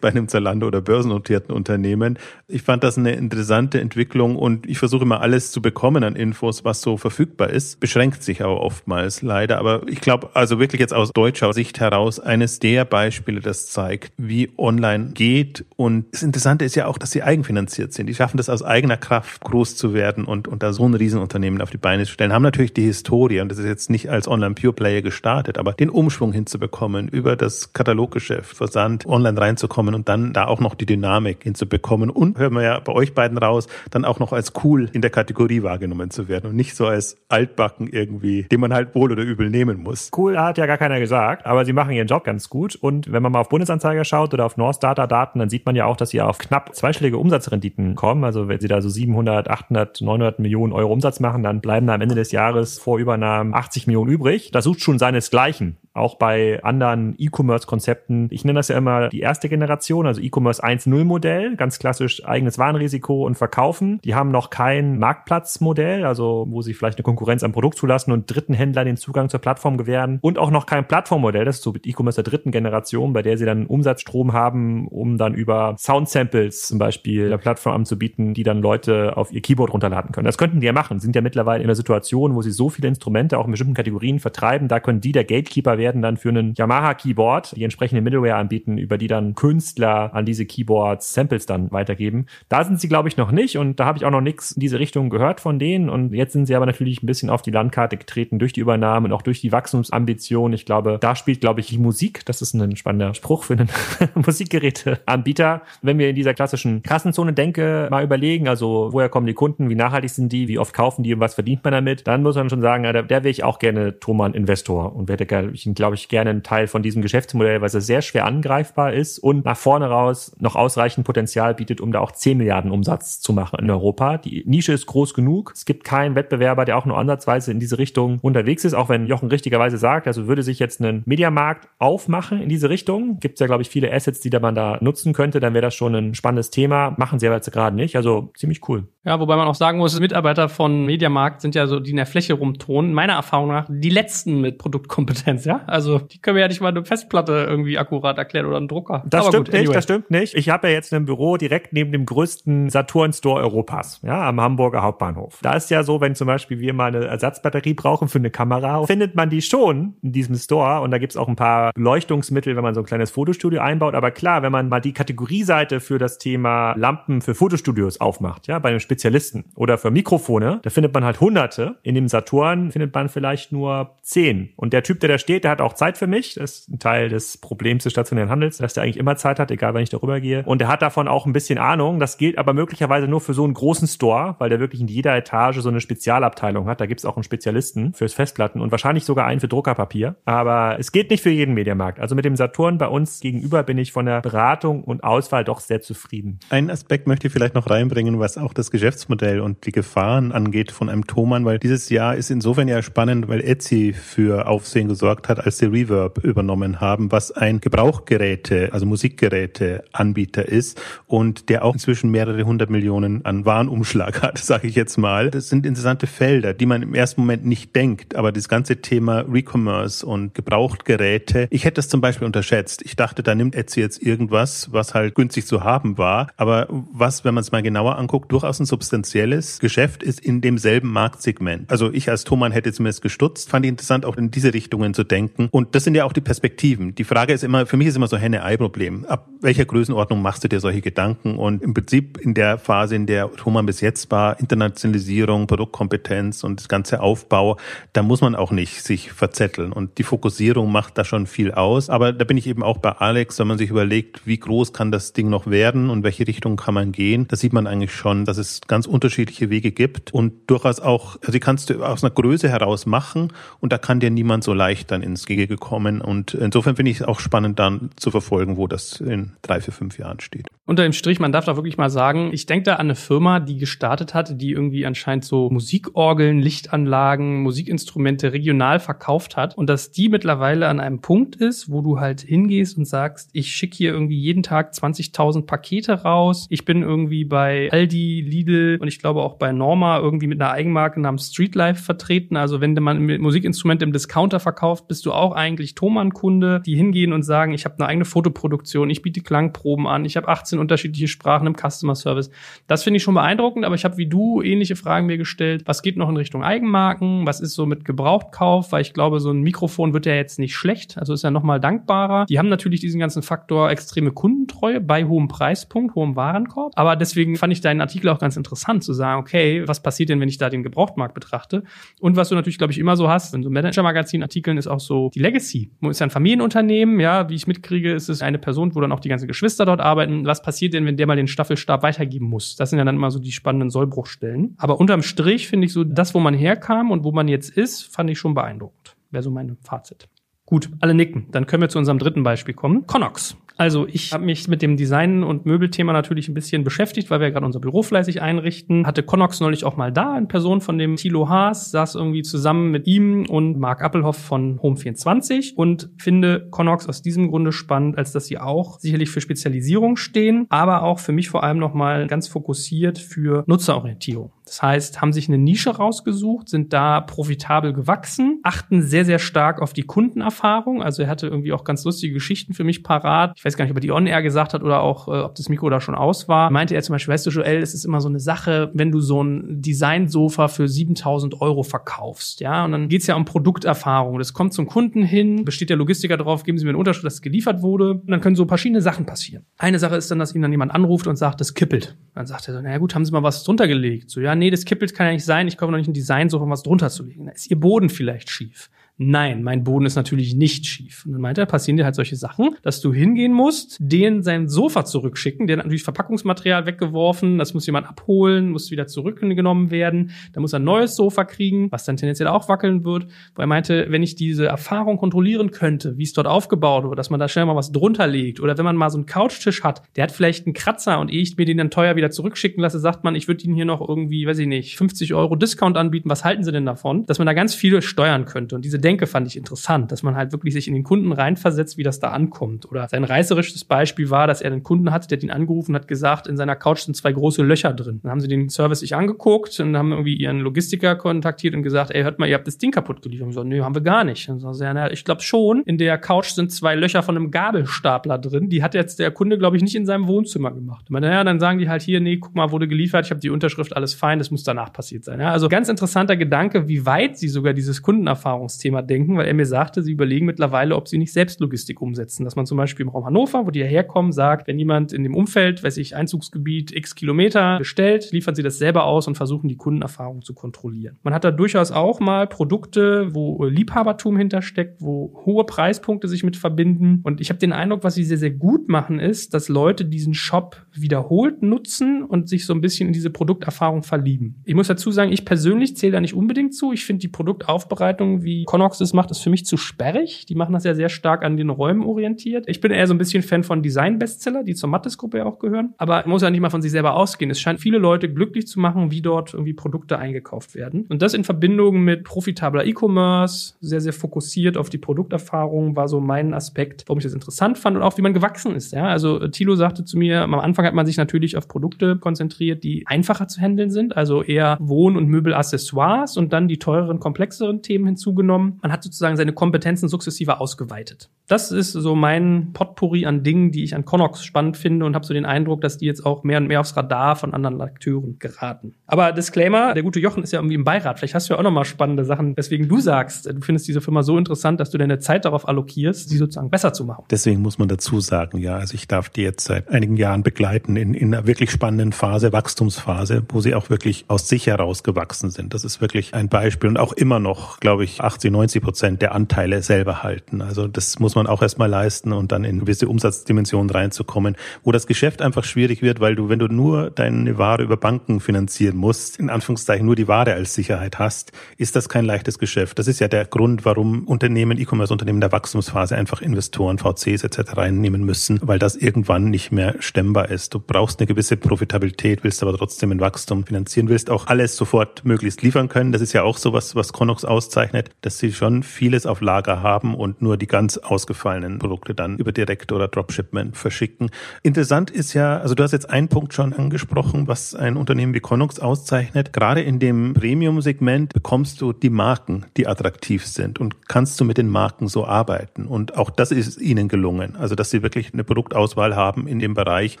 [0.00, 2.18] bei einem Zalando oder börsennotierten Unternehmen.
[2.48, 6.64] Ich fand das eine interessante Entwicklung und ich versuche immer alles zu bekommen an Infos,
[6.64, 7.78] was so verfügbar ist.
[7.78, 9.51] Beschränkt sich aber oftmals leider.
[9.58, 14.12] Aber ich glaube, also wirklich jetzt aus deutscher Sicht heraus, eines der Beispiele, das zeigt,
[14.16, 15.64] wie online geht.
[15.76, 18.06] Und das Interessante ist ja auch, dass sie eigenfinanziert sind.
[18.06, 21.60] Die schaffen das aus eigener Kraft, groß zu werden und, und da so ein Riesenunternehmen
[21.60, 22.32] auf die Beine zu stellen.
[22.32, 26.32] Haben natürlich die Historie und das ist jetzt nicht als Online-Pure-Player gestartet, aber den Umschwung
[26.32, 32.10] hinzubekommen, über das Kataloggeschäft, Versand, online reinzukommen und dann da auch noch die Dynamik hinzubekommen
[32.10, 35.10] und hören wir ja bei euch beiden raus, dann auch noch als cool in der
[35.10, 39.22] Kategorie wahrgenommen zu werden und nicht so als altbacken irgendwie, den man halt wohl oder
[39.22, 40.10] übel nehmen muss.
[40.16, 42.76] Cool hat ja gar keiner gesagt, aber sie machen ihren Job ganz gut.
[42.76, 45.76] Und wenn man mal auf Bundesanzeiger schaut oder auf North Data Daten, dann sieht man
[45.76, 48.24] ja auch, dass sie auf knapp zweistellige Umsatzrenditen kommen.
[48.24, 51.94] Also wenn sie da so 700, 800, 900 Millionen Euro Umsatz machen, dann bleiben da
[51.94, 54.50] am Ende des Jahres vor Übernahmen 80 Millionen übrig.
[54.52, 58.28] Das sucht schon seinesgleichen auch bei anderen E-Commerce-Konzepten.
[58.30, 62.58] Ich nenne das ja immer die erste Generation, also E-Commerce 1.0 Modell, ganz klassisch eigenes
[62.58, 64.00] Warenrisiko und Verkaufen.
[64.04, 68.26] Die haben noch kein Marktplatzmodell, also wo sie vielleicht eine Konkurrenz am Produkt zulassen und
[68.26, 71.74] dritten Händlern den Zugang zur Plattform gewähren und auch noch kein Plattformmodell, das ist so
[71.74, 76.78] E-Commerce der dritten Generation, bei der sie dann Umsatzstrom haben, um dann über Sound-Samples zum
[76.78, 80.26] Beispiel der Plattform anzubieten, die dann Leute auf ihr Keyboard runterladen können.
[80.26, 82.88] Das könnten die ja machen, sind ja mittlerweile in einer Situation, wo sie so viele
[82.88, 86.54] Instrumente auch in bestimmten Kategorien vertreiben, da können die der Gatekeeper werden dann für einen
[86.54, 92.26] Yamaha-Keyboard, die entsprechende Middleware anbieten, über die dann Künstler an diese Keyboards Samples dann weitergeben.
[92.48, 94.60] Da sind sie, glaube ich, noch nicht und da habe ich auch noch nichts in
[94.60, 97.50] diese Richtung gehört von denen und jetzt sind sie aber natürlich ein bisschen auf die
[97.50, 100.52] Landkarte getreten durch die Übernahme und auch durch die Wachstumsambition.
[100.52, 103.70] Ich glaube, da spielt, glaube ich, die Musik, das ist ein spannender Spruch für einen
[104.14, 105.62] Musikgeräteanbieter.
[105.82, 109.74] Wenn wir in dieser klassischen Kassenzone denke, mal überlegen, also woher kommen die Kunden, wie
[109.74, 112.50] nachhaltig sind die, wie oft kaufen die und was verdient man damit, dann muss man
[112.50, 115.26] schon sagen, der, der wäre ich auch gerne Thomann Investor und hätte,
[115.74, 119.44] glaube ich, gerne einen Teil von diesem Geschäftsmodell, weil es sehr schwer angreifbar ist und
[119.44, 123.58] nach vorne raus noch ausreichend Potenzial bietet, um da auch 10 Milliarden Umsatz zu machen
[123.60, 124.18] in Europa.
[124.18, 125.52] Die Nische ist groß genug.
[125.54, 129.06] Es gibt keinen Wettbewerber, der auch nur ansatzweise in diese Richtung unterwegs ist, auch wenn
[129.06, 133.18] Jochen richtigerweise sagt, also würde sich jetzt ein Mediamarkt aufmachen in diese Richtung.
[133.20, 135.62] Gibt es ja, glaube ich, viele Assets, die da man da nutzen könnte, dann wäre
[135.62, 136.94] das schon ein spannendes Thema.
[136.98, 137.96] Machen sie aber jetzt gerade nicht.
[137.96, 138.88] Also ziemlich cool.
[139.04, 142.06] Ja, wobei man auch sagen muss, Mitarbeiter von Mediamarkt sind ja so, die in der
[142.06, 142.94] Fläche rumtonen.
[142.94, 145.62] Meiner Erfahrung nach die letzten mit Produktkompetenz, ja.
[145.66, 149.02] Also die können wir ja nicht mal eine Festplatte irgendwie akkurat erklären oder einen Drucker.
[149.06, 149.66] Das Aber stimmt gut, anyway.
[149.66, 150.34] nicht, das stimmt nicht.
[150.34, 154.82] Ich habe ja jetzt ein Büro direkt neben dem größten Saturn-Store Europas, ja, am Hamburger
[154.82, 155.40] Hauptbahnhof.
[155.42, 158.86] Da ist ja so, wenn zum Beispiel wir mal eine Ersatzbatterie brauchen für eine Kamera,
[158.86, 162.62] findet man die schon in diesem Store und da gibt's auch ein paar Leuchtungsmittel, wenn
[162.62, 163.94] man so ein kleines Fotostudio einbaut.
[163.94, 168.60] Aber klar, wenn man mal die Kategorieseite für das Thema Lampen für Fotostudios aufmacht, ja,
[168.60, 171.76] bei einem Spezialisten oder für Mikrofone, da findet man halt hunderte.
[171.82, 174.50] In dem Saturn findet man vielleicht nur zehn.
[174.56, 176.34] Und der Typ, der da steht, der hat auch Zeit für mich.
[176.34, 179.50] Das ist ein Teil des Problems des stationären Handels, dass der eigentlich immer Zeit hat,
[179.50, 180.42] egal wann ich darüber gehe.
[180.44, 182.00] Und der hat davon auch ein bisschen Ahnung.
[182.00, 185.16] Das gilt aber möglicherweise nur für so einen großen Store, weil der wirklich in jeder
[185.16, 186.82] Etage so eine Spezialabteilung hat.
[186.82, 190.16] Da gibt's auch einen Spezialisten fürs Festplatten und wahrscheinlich sogar einen für Druckerpapier.
[190.26, 191.98] Aber es geht nicht für jeden Mediamarkt.
[191.98, 195.60] Also mit dem Saturn bei uns gegenüber bin ich von der Beratung und Auswahl doch
[195.60, 196.40] sehr zufrieden.
[196.50, 200.72] Einen Aspekt möchte ich vielleicht noch reinbringen, was auch das Geschäftsmodell und die Gefahren angeht
[200.72, 205.28] von einem Thomann, weil dieses Jahr ist insofern ja spannend, weil Etsy für Aufsehen gesorgt
[205.28, 211.74] hat, als sie Reverb übernommen haben, was ein Gebrauchgeräte, also Musikgeräte-Anbieter ist und der auch
[211.74, 215.30] inzwischen mehrere hundert Millionen an Warenumschlag hat, sage ich jetzt mal.
[215.30, 219.20] Das sind interessante Felder, die man im ersten Moment nicht denkt, aber das ganze Thema
[219.20, 222.82] Recommerce und Gebrauchtgeräte, ich hätte das zum Beispiel unterschätzt.
[222.84, 227.24] Ich dachte, da nimmt Etsy jetzt irgendwas, was halt günstig zu haben war, aber was,
[227.24, 231.70] wenn man es mal genauer anguckt, durchaus ein substanzielles Geschäft ist in demselben Marktsegment.
[231.70, 235.04] Also ich als Thomann hätte zumindest gestutzt, fand ich interessant, auch in diese Richtungen zu
[235.04, 235.48] denken.
[235.50, 236.94] Und das sind ja auch die Perspektiven.
[236.94, 239.04] Die Frage ist immer, für mich ist immer so Henne-Ei-Problem.
[239.04, 241.36] Ab welcher Größenordnung machst du dir solche Gedanken?
[241.36, 246.60] Und im Prinzip in der Phase, in der Thomann bis jetzt war, Internationalisierung, Produktkompetenz und
[246.60, 247.58] das ganze Aufbau,
[247.92, 249.70] da muss man auch nicht sich verzetteln.
[249.70, 251.90] Und die Fokussierung macht da schon viel aus.
[251.90, 254.90] Aber da bin ich eben auch bei Alex, wenn man sich überlegt, wie groß kann
[254.90, 258.24] das Ding noch werden und welche Richtung kann man gehen, da sieht man eigentlich schon,
[258.24, 262.12] dass es ganz unterschiedliche Wege gibt und durchaus auch, also die kannst du aus einer
[262.12, 266.00] Größe heraus machen und da kann dir niemand so leicht dann ins Gege kommen.
[266.00, 269.72] Und insofern finde ich es auch spannend dann zu verfolgen, wo das in drei, vier,
[269.72, 270.48] fünf Jahren steht.
[270.64, 273.40] Unter dem Strich, man darf da wirklich mal sagen, ich denke da an eine Firma,
[273.40, 279.90] die gestartet hat, die irgendwie anscheinend so Musikorgeln, Lichtanlagen, Musikinstrumente regional verkauft hat und dass
[279.90, 283.92] die mittlerweile an einem Punkt ist, wo du halt hingehst und sagst, ich schicke hier
[283.92, 286.46] irgendwie jeden Tag 20.000 Pakete raus.
[286.48, 290.52] Ich bin irgendwie bei Aldi, Lidl und ich glaube auch bei Norma irgendwie mit einer
[290.52, 292.36] Eigenmarke namens Streetlife vertreten.
[292.36, 297.24] Also wenn man Musikinstrumente im Discounter verkauft, bist du auch eigentlich Thomann-Kunde, die hingehen und
[297.24, 301.46] sagen, ich habe eine eigene Fotoproduktion, ich biete Klangproben an, ich habe 18 unterschiedliche Sprachen
[301.46, 302.30] im Customer Service.
[302.66, 305.62] Das finde ich schon beeindruckend, aber ich habe wie du ähnliche Fragen mir gestellt.
[305.66, 307.26] Was geht noch in Richtung Eigenmarken?
[307.26, 308.72] Was ist so mit Gebrauchtkauf?
[308.72, 311.60] Weil ich glaube, so ein Mikrofon wird ja jetzt nicht schlecht, also ist ja nochmal
[311.60, 312.26] dankbarer.
[312.26, 316.72] Die haben natürlich diesen ganzen Faktor extreme Kundentreue bei hohem Preispunkt, hohem Warenkorb.
[316.76, 320.20] Aber deswegen fand ich deinen Artikel auch ganz interessant zu sagen, okay, was passiert denn,
[320.20, 321.64] wenn ich da den Gebrauchtmarkt betrachte?
[322.00, 325.10] Und was du natürlich, glaube ich, immer so hast, in so Manager-Magazin-Artikeln ist auch so
[325.14, 325.70] die Legacy.
[325.82, 329.00] Ist ja ein Familienunternehmen, ja, wie ich mitkriege, ist es eine Person, wo dann auch
[329.00, 330.26] die ganzen Geschwister dort arbeiten.
[330.26, 332.56] Was passiert denn, wenn der mal den Staffelstab weitergeben muss?
[332.56, 334.54] Das sind ja dann immer so die spannenden Sollbruchstellen.
[334.58, 337.94] Aber unterm Strich finde ich so, das, wo man herkam und wo man jetzt ist,
[337.94, 338.96] fand ich schon beeindruckend.
[339.10, 340.08] Wäre so mein Fazit.
[340.46, 341.28] Gut, alle nicken.
[341.30, 342.86] Dann können wir zu unserem dritten Beispiel kommen.
[342.86, 343.36] Connox.
[343.62, 347.30] Also ich habe mich mit dem Design- und Möbelthema natürlich ein bisschen beschäftigt, weil wir
[347.30, 348.84] gerade unser Büro fleißig einrichten.
[348.88, 352.72] Hatte Connox neulich auch mal da, in Person von dem Thilo Haas, saß irgendwie zusammen
[352.72, 358.10] mit ihm und Marc Appelhoff von Home24 und finde Connox aus diesem Grunde spannend, als
[358.10, 362.26] dass sie auch sicherlich für Spezialisierung stehen, aber auch für mich vor allem nochmal ganz
[362.26, 364.32] fokussiert für Nutzerorientierung.
[364.52, 369.62] Das heißt, haben sich eine Nische rausgesucht, sind da profitabel gewachsen, achten sehr, sehr stark
[369.62, 370.82] auf die Kundenerfahrung.
[370.82, 373.32] Also er hatte irgendwie auch ganz lustige Geschichten für mich parat.
[373.34, 375.48] Ich weiß gar nicht, ob er die On-Air gesagt hat oder auch, äh, ob das
[375.48, 376.50] Mikro da schon aus war.
[376.50, 379.00] Meinte er zum Beispiel, weißt du, Joel, es ist immer so eine Sache, wenn du
[379.00, 384.18] so ein Designsofa für 7000 Euro verkaufst, ja, und dann geht's ja um Produkterfahrung.
[384.18, 387.14] Das kommt zum Kunden hin, besteht der Logistiker drauf, geben Sie mir einen Unterschrift, dass
[387.14, 387.92] es geliefert wurde.
[387.92, 389.46] Und dann können so verschiedene Sachen passieren.
[389.56, 391.96] Eine Sache ist dann, dass ihn dann jemand anruft und sagt, das kippelt.
[392.14, 394.10] Dann sagt er so, naja gut, haben Sie mal was drunter gelegt?
[394.10, 396.28] So, ja, nee, das kippelt kann ja nicht sein, ich komme noch nicht ein Design,
[396.28, 397.26] so was drunter zu legen.
[397.26, 398.70] Da ist Ihr Boden vielleicht schief.
[399.04, 401.04] Nein, mein Boden ist natürlich nicht schief.
[401.04, 404.48] Und dann meinte er, passieren dir halt solche Sachen, dass du hingehen musst, den sein
[404.48, 410.12] Sofa zurückschicken, der hat natürlich Verpackungsmaterial weggeworfen, das muss jemand abholen, muss wieder zurückgenommen werden,
[410.32, 413.06] da muss er ein neues Sofa kriegen, was dann tendenziell auch wackeln wird.
[413.34, 417.10] Wo er meinte, wenn ich diese Erfahrung kontrollieren könnte, wie es dort aufgebaut wird, dass
[417.10, 419.82] man da schnell mal was drunter legt oder wenn man mal so einen Couchtisch hat,
[419.96, 422.78] der hat vielleicht einen Kratzer und ehe ich mir den dann teuer wieder zurückschicken lasse,
[422.78, 426.08] sagt man, ich würde Ihnen hier noch irgendwie, weiß ich nicht, 50 Euro Discount anbieten,
[426.08, 427.04] was halten Sie denn davon?
[427.06, 430.16] Dass man da ganz viele steuern könnte und diese Denke fand ich interessant, dass man
[430.16, 432.70] halt wirklich sich in den Kunden reinversetzt, wie das da ankommt.
[432.70, 435.88] Oder sein reißerisches Beispiel war, dass er einen Kunden hatte, der hat ihn angerufen hat
[435.88, 438.00] gesagt, in seiner Couch sind zwei große Löcher drin.
[438.02, 441.90] Dann haben sie den Service sich angeguckt und haben irgendwie ihren Logistiker kontaktiert und gesagt,
[441.94, 443.28] ey, hört mal, ihr habt das Ding kaputt geliefert.
[443.28, 444.28] Und so, nö, haben wir gar nicht.
[444.28, 448.18] Und so, ja, ich glaube schon, in der Couch sind zwei Löcher von einem Gabelstapler
[448.18, 448.50] drin.
[448.50, 450.90] Die hat jetzt der Kunde, glaube ich, nicht in seinem Wohnzimmer gemacht.
[450.90, 453.30] Und naja, dann sagen die halt hier, nee, guck mal, wurde geliefert, ich habe die
[453.30, 455.18] Unterschrift, alles fein, das muss danach passiert sein.
[455.18, 459.44] Ja, also ganz interessanter Gedanke, wie weit sie sogar dieses Kundenerfahrungsthema denken, weil er mir
[459.44, 462.24] sagte, sie überlegen mittlerweile, ob sie nicht selbst Logistik umsetzen.
[462.24, 465.14] Dass man zum Beispiel im Raum Hannover, wo die herkommen, sagt, wenn jemand in dem
[465.14, 469.56] Umfeld, weiß ich, Einzugsgebiet x Kilometer bestellt, liefern sie das selber aus und versuchen die
[469.56, 470.98] Kundenerfahrung zu kontrollieren.
[471.02, 476.36] Man hat da durchaus auch mal Produkte, wo Liebhabertum hintersteckt, wo hohe Preispunkte sich mit
[476.36, 477.00] verbinden.
[477.02, 480.14] Und ich habe den Eindruck, was sie sehr, sehr gut machen, ist, dass Leute diesen
[480.14, 484.42] Shop wiederholt nutzen und sich so ein bisschen in diese Produkterfahrung verlieben.
[484.44, 486.72] Ich muss dazu sagen, ich persönlich zähle da nicht unbedingt zu.
[486.72, 490.24] Ich finde die Produktaufbereitung, wie Connox es macht, ist für mich zu sperrig.
[490.26, 492.44] Die machen das ja sehr stark an den Räumen orientiert.
[492.46, 495.74] Ich bin eher so ein bisschen Fan von Design-Bestseller, die zur Mattes-Gruppe ja auch gehören.
[495.78, 497.28] Aber muss ja nicht mal von sich selber ausgehen.
[497.30, 500.86] Es scheint viele Leute glücklich zu machen, wie dort irgendwie Produkte eingekauft werden.
[500.88, 505.98] Und das in Verbindung mit profitabler E-Commerce, sehr, sehr fokussiert auf die Produkterfahrung, war so
[505.98, 508.72] mein Aspekt, warum ich das interessant fand und auch wie man gewachsen ist.
[508.72, 511.96] Ja, also äh, Thilo sagte zu mir, am Anfang hat man sich natürlich auf Produkte
[511.96, 517.00] konzentriert, die einfacher zu handeln sind, also eher Wohn- und Möbelaccessoires und dann die teureren,
[517.00, 518.51] komplexeren Themen hinzugenommen.
[518.60, 521.10] Man hat sozusagen seine Kompetenzen sukzessive ausgeweitet.
[521.28, 525.06] Das ist so mein Potpourri an Dingen, die ich an Connox spannend finde und habe
[525.06, 528.18] so den Eindruck, dass die jetzt auch mehr und mehr aufs Radar von anderen Akteuren
[528.18, 528.74] geraten.
[528.86, 530.98] Aber Disclaimer, der gute Jochen ist ja irgendwie im Beirat.
[530.98, 533.80] Vielleicht hast du ja auch noch mal spannende Sachen, weswegen du sagst, du findest diese
[533.80, 537.04] Firma so interessant, dass du deine Zeit darauf allokierst, sie sozusagen besser zu machen.
[537.10, 540.76] Deswegen muss man dazu sagen, ja, also ich darf die jetzt seit einigen Jahren begleiten
[540.76, 545.30] in, in einer wirklich spannenden Phase, Wachstumsphase, wo sie auch wirklich aus sich heraus gewachsen
[545.30, 545.54] sind.
[545.54, 549.14] Das ist wirklich ein Beispiel und auch immer noch, glaube ich, 80, 90 Prozent der
[549.14, 550.42] Anteile selber halten.
[550.42, 554.86] Also das muss man auch erstmal leisten und dann in gewisse Umsatzdimensionen reinzukommen, wo das
[554.86, 559.18] Geschäft einfach schwierig wird, weil du, wenn du nur deine Ware über Banken finanzieren musst,
[559.18, 562.78] in Anführungszeichen nur die Ware als Sicherheit hast, ist das kein leichtes Geschäft.
[562.78, 567.56] Das ist ja der Grund, warum Unternehmen, E-Commerce-Unternehmen der Wachstumsphase einfach Investoren, VCs etc.
[567.56, 570.54] reinnehmen müssen, weil das irgendwann nicht mehr stemmbar ist.
[570.54, 575.04] Du brauchst eine gewisse Profitabilität, willst aber trotzdem ein Wachstum finanzieren, willst auch alles sofort
[575.04, 575.92] möglichst liefern können.
[575.92, 579.94] Das ist ja auch sowas, was Connox auszeichnet, dass sie schon vieles auf Lager haben
[579.94, 584.10] und nur die ganz ausgefallenen Produkte dann über Direkt- oder Dropshipment verschicken.
[584.42, 588.20] Interessant ist ja, also du hast jetzt einen Punkt schon angesprochen, was ein Unternehmen wie
[588.20, 589.32] Connox auszeichnet.
[589.32, 594.38] Gerade in dem Premium-Segment bekommst du die Marken, die attraktiv sind und kannst du mit
[594.38, 595.66] den Marken so arbeiten.
[595.66, 597.36] Und auch das ist ihnen gelungen.
[597.36, 599.98] Also, dass sie wirklich eine Produktauswahl haben in dem Bereich,